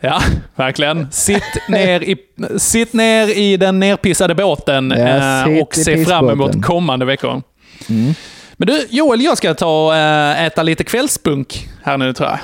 [0.00, 0.20] Ja,
[0.54, 1.10] verkligen.
[1.10, 2.16] Sitt ner i,
[2.58, 7.42] sitt ner i den nerpissade båten Ja, eh, och se fram emot kommande veckor.
[7.88, 8.14] Mm.
[8.56, 12.38] Men du, Joel, jag ska ta och eh, äta lite kvällspunk här nu tror jag.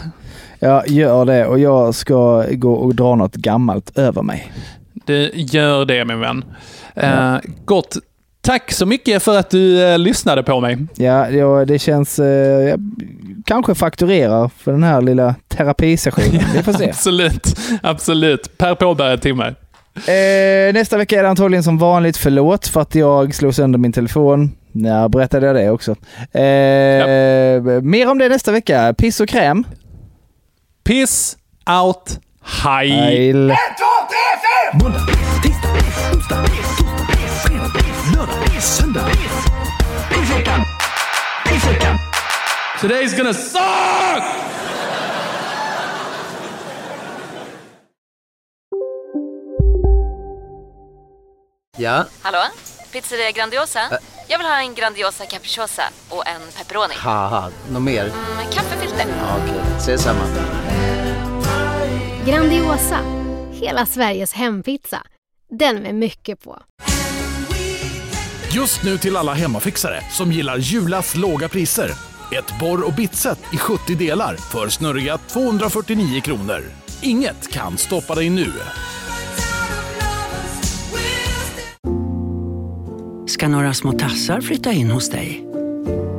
[0.59, 4.53] Ja, gör det och jag ska gå och dra något gammalt över mig.
[5.05, 6.45] Du gör det min vän.
[6.95, 7.97] Eh, Gott.
[8.41, 10.79] Tack så mycket för att du eh, lyssnade på mig.
[10.97, 12.19] Ja, ja det känns...
[12.19, 12.81] Eh, jag
[13.47, 16.43] kanske fakturerar för den här lilla terapisessionen.
[16.55, 16.85] Vi får se.
[16.91, 17.57] Absolut.
[17.83, 18.59] Absolut.
[18.59, 19.55] Per påbörjad timme.
[19.95, 22.17] Eh, nästa vecka är det antagligen som vanligt.
[22.17, 24.53] Förlåt för att jag slog sönder min telefon.
[24.73, 25.91] Ja, berättade jag det också.
[26.39, 28.95] Eh, Mer om det nästa vecka.
[28.99, 29.65] Piss och kräm.
[30.85, 31.37] Piss
[31.83, 33.51] out Heil.
[33.51, 34.79] Ett, två, tre, fyra!
[34.85, 35.01] Måndag,
[35.43, 35.69] tisdag,
[36.13, 36.45] onsdag, torsdag,
[37.43, 37.71] fredag,
[38.17, 39.07] lördag, söndag.
[40.11, 40.61] Pissveckan!
[41.45, 41.99] Pissveckan!
[42.81, 44.25] Today's gonna suck!
[51.77, 52.39] Ja, Hallå?
[52.93, 53.81] Pizzeria Grandiosa?
[54.29, 56.95] Jag vill ha en Grandiosa capriciosa och en pepperoni.
[57.71, 58.05] något mer?
[58.37, 59.07] Med kaffefilter.
[59.09, 60.21] Ja, Okej, ses samma.
[62.29, 62.99] Grandiosa,
[63.53, 65.03] hela Sveriges hempizza.
[65.51, 66.62] Den med mycket på.
[68.55, 71.91] Just nu till alla hemmafixare som gillar Julas låga priser.
[72.33, 76.61] Ett borr och bitset i 70 delar för snurriga 249 kronor.
[77.03, 78.53] Inget kan stoppa dig nu.
[83.35, 85.45] ska några små tassar flytta in hos dig.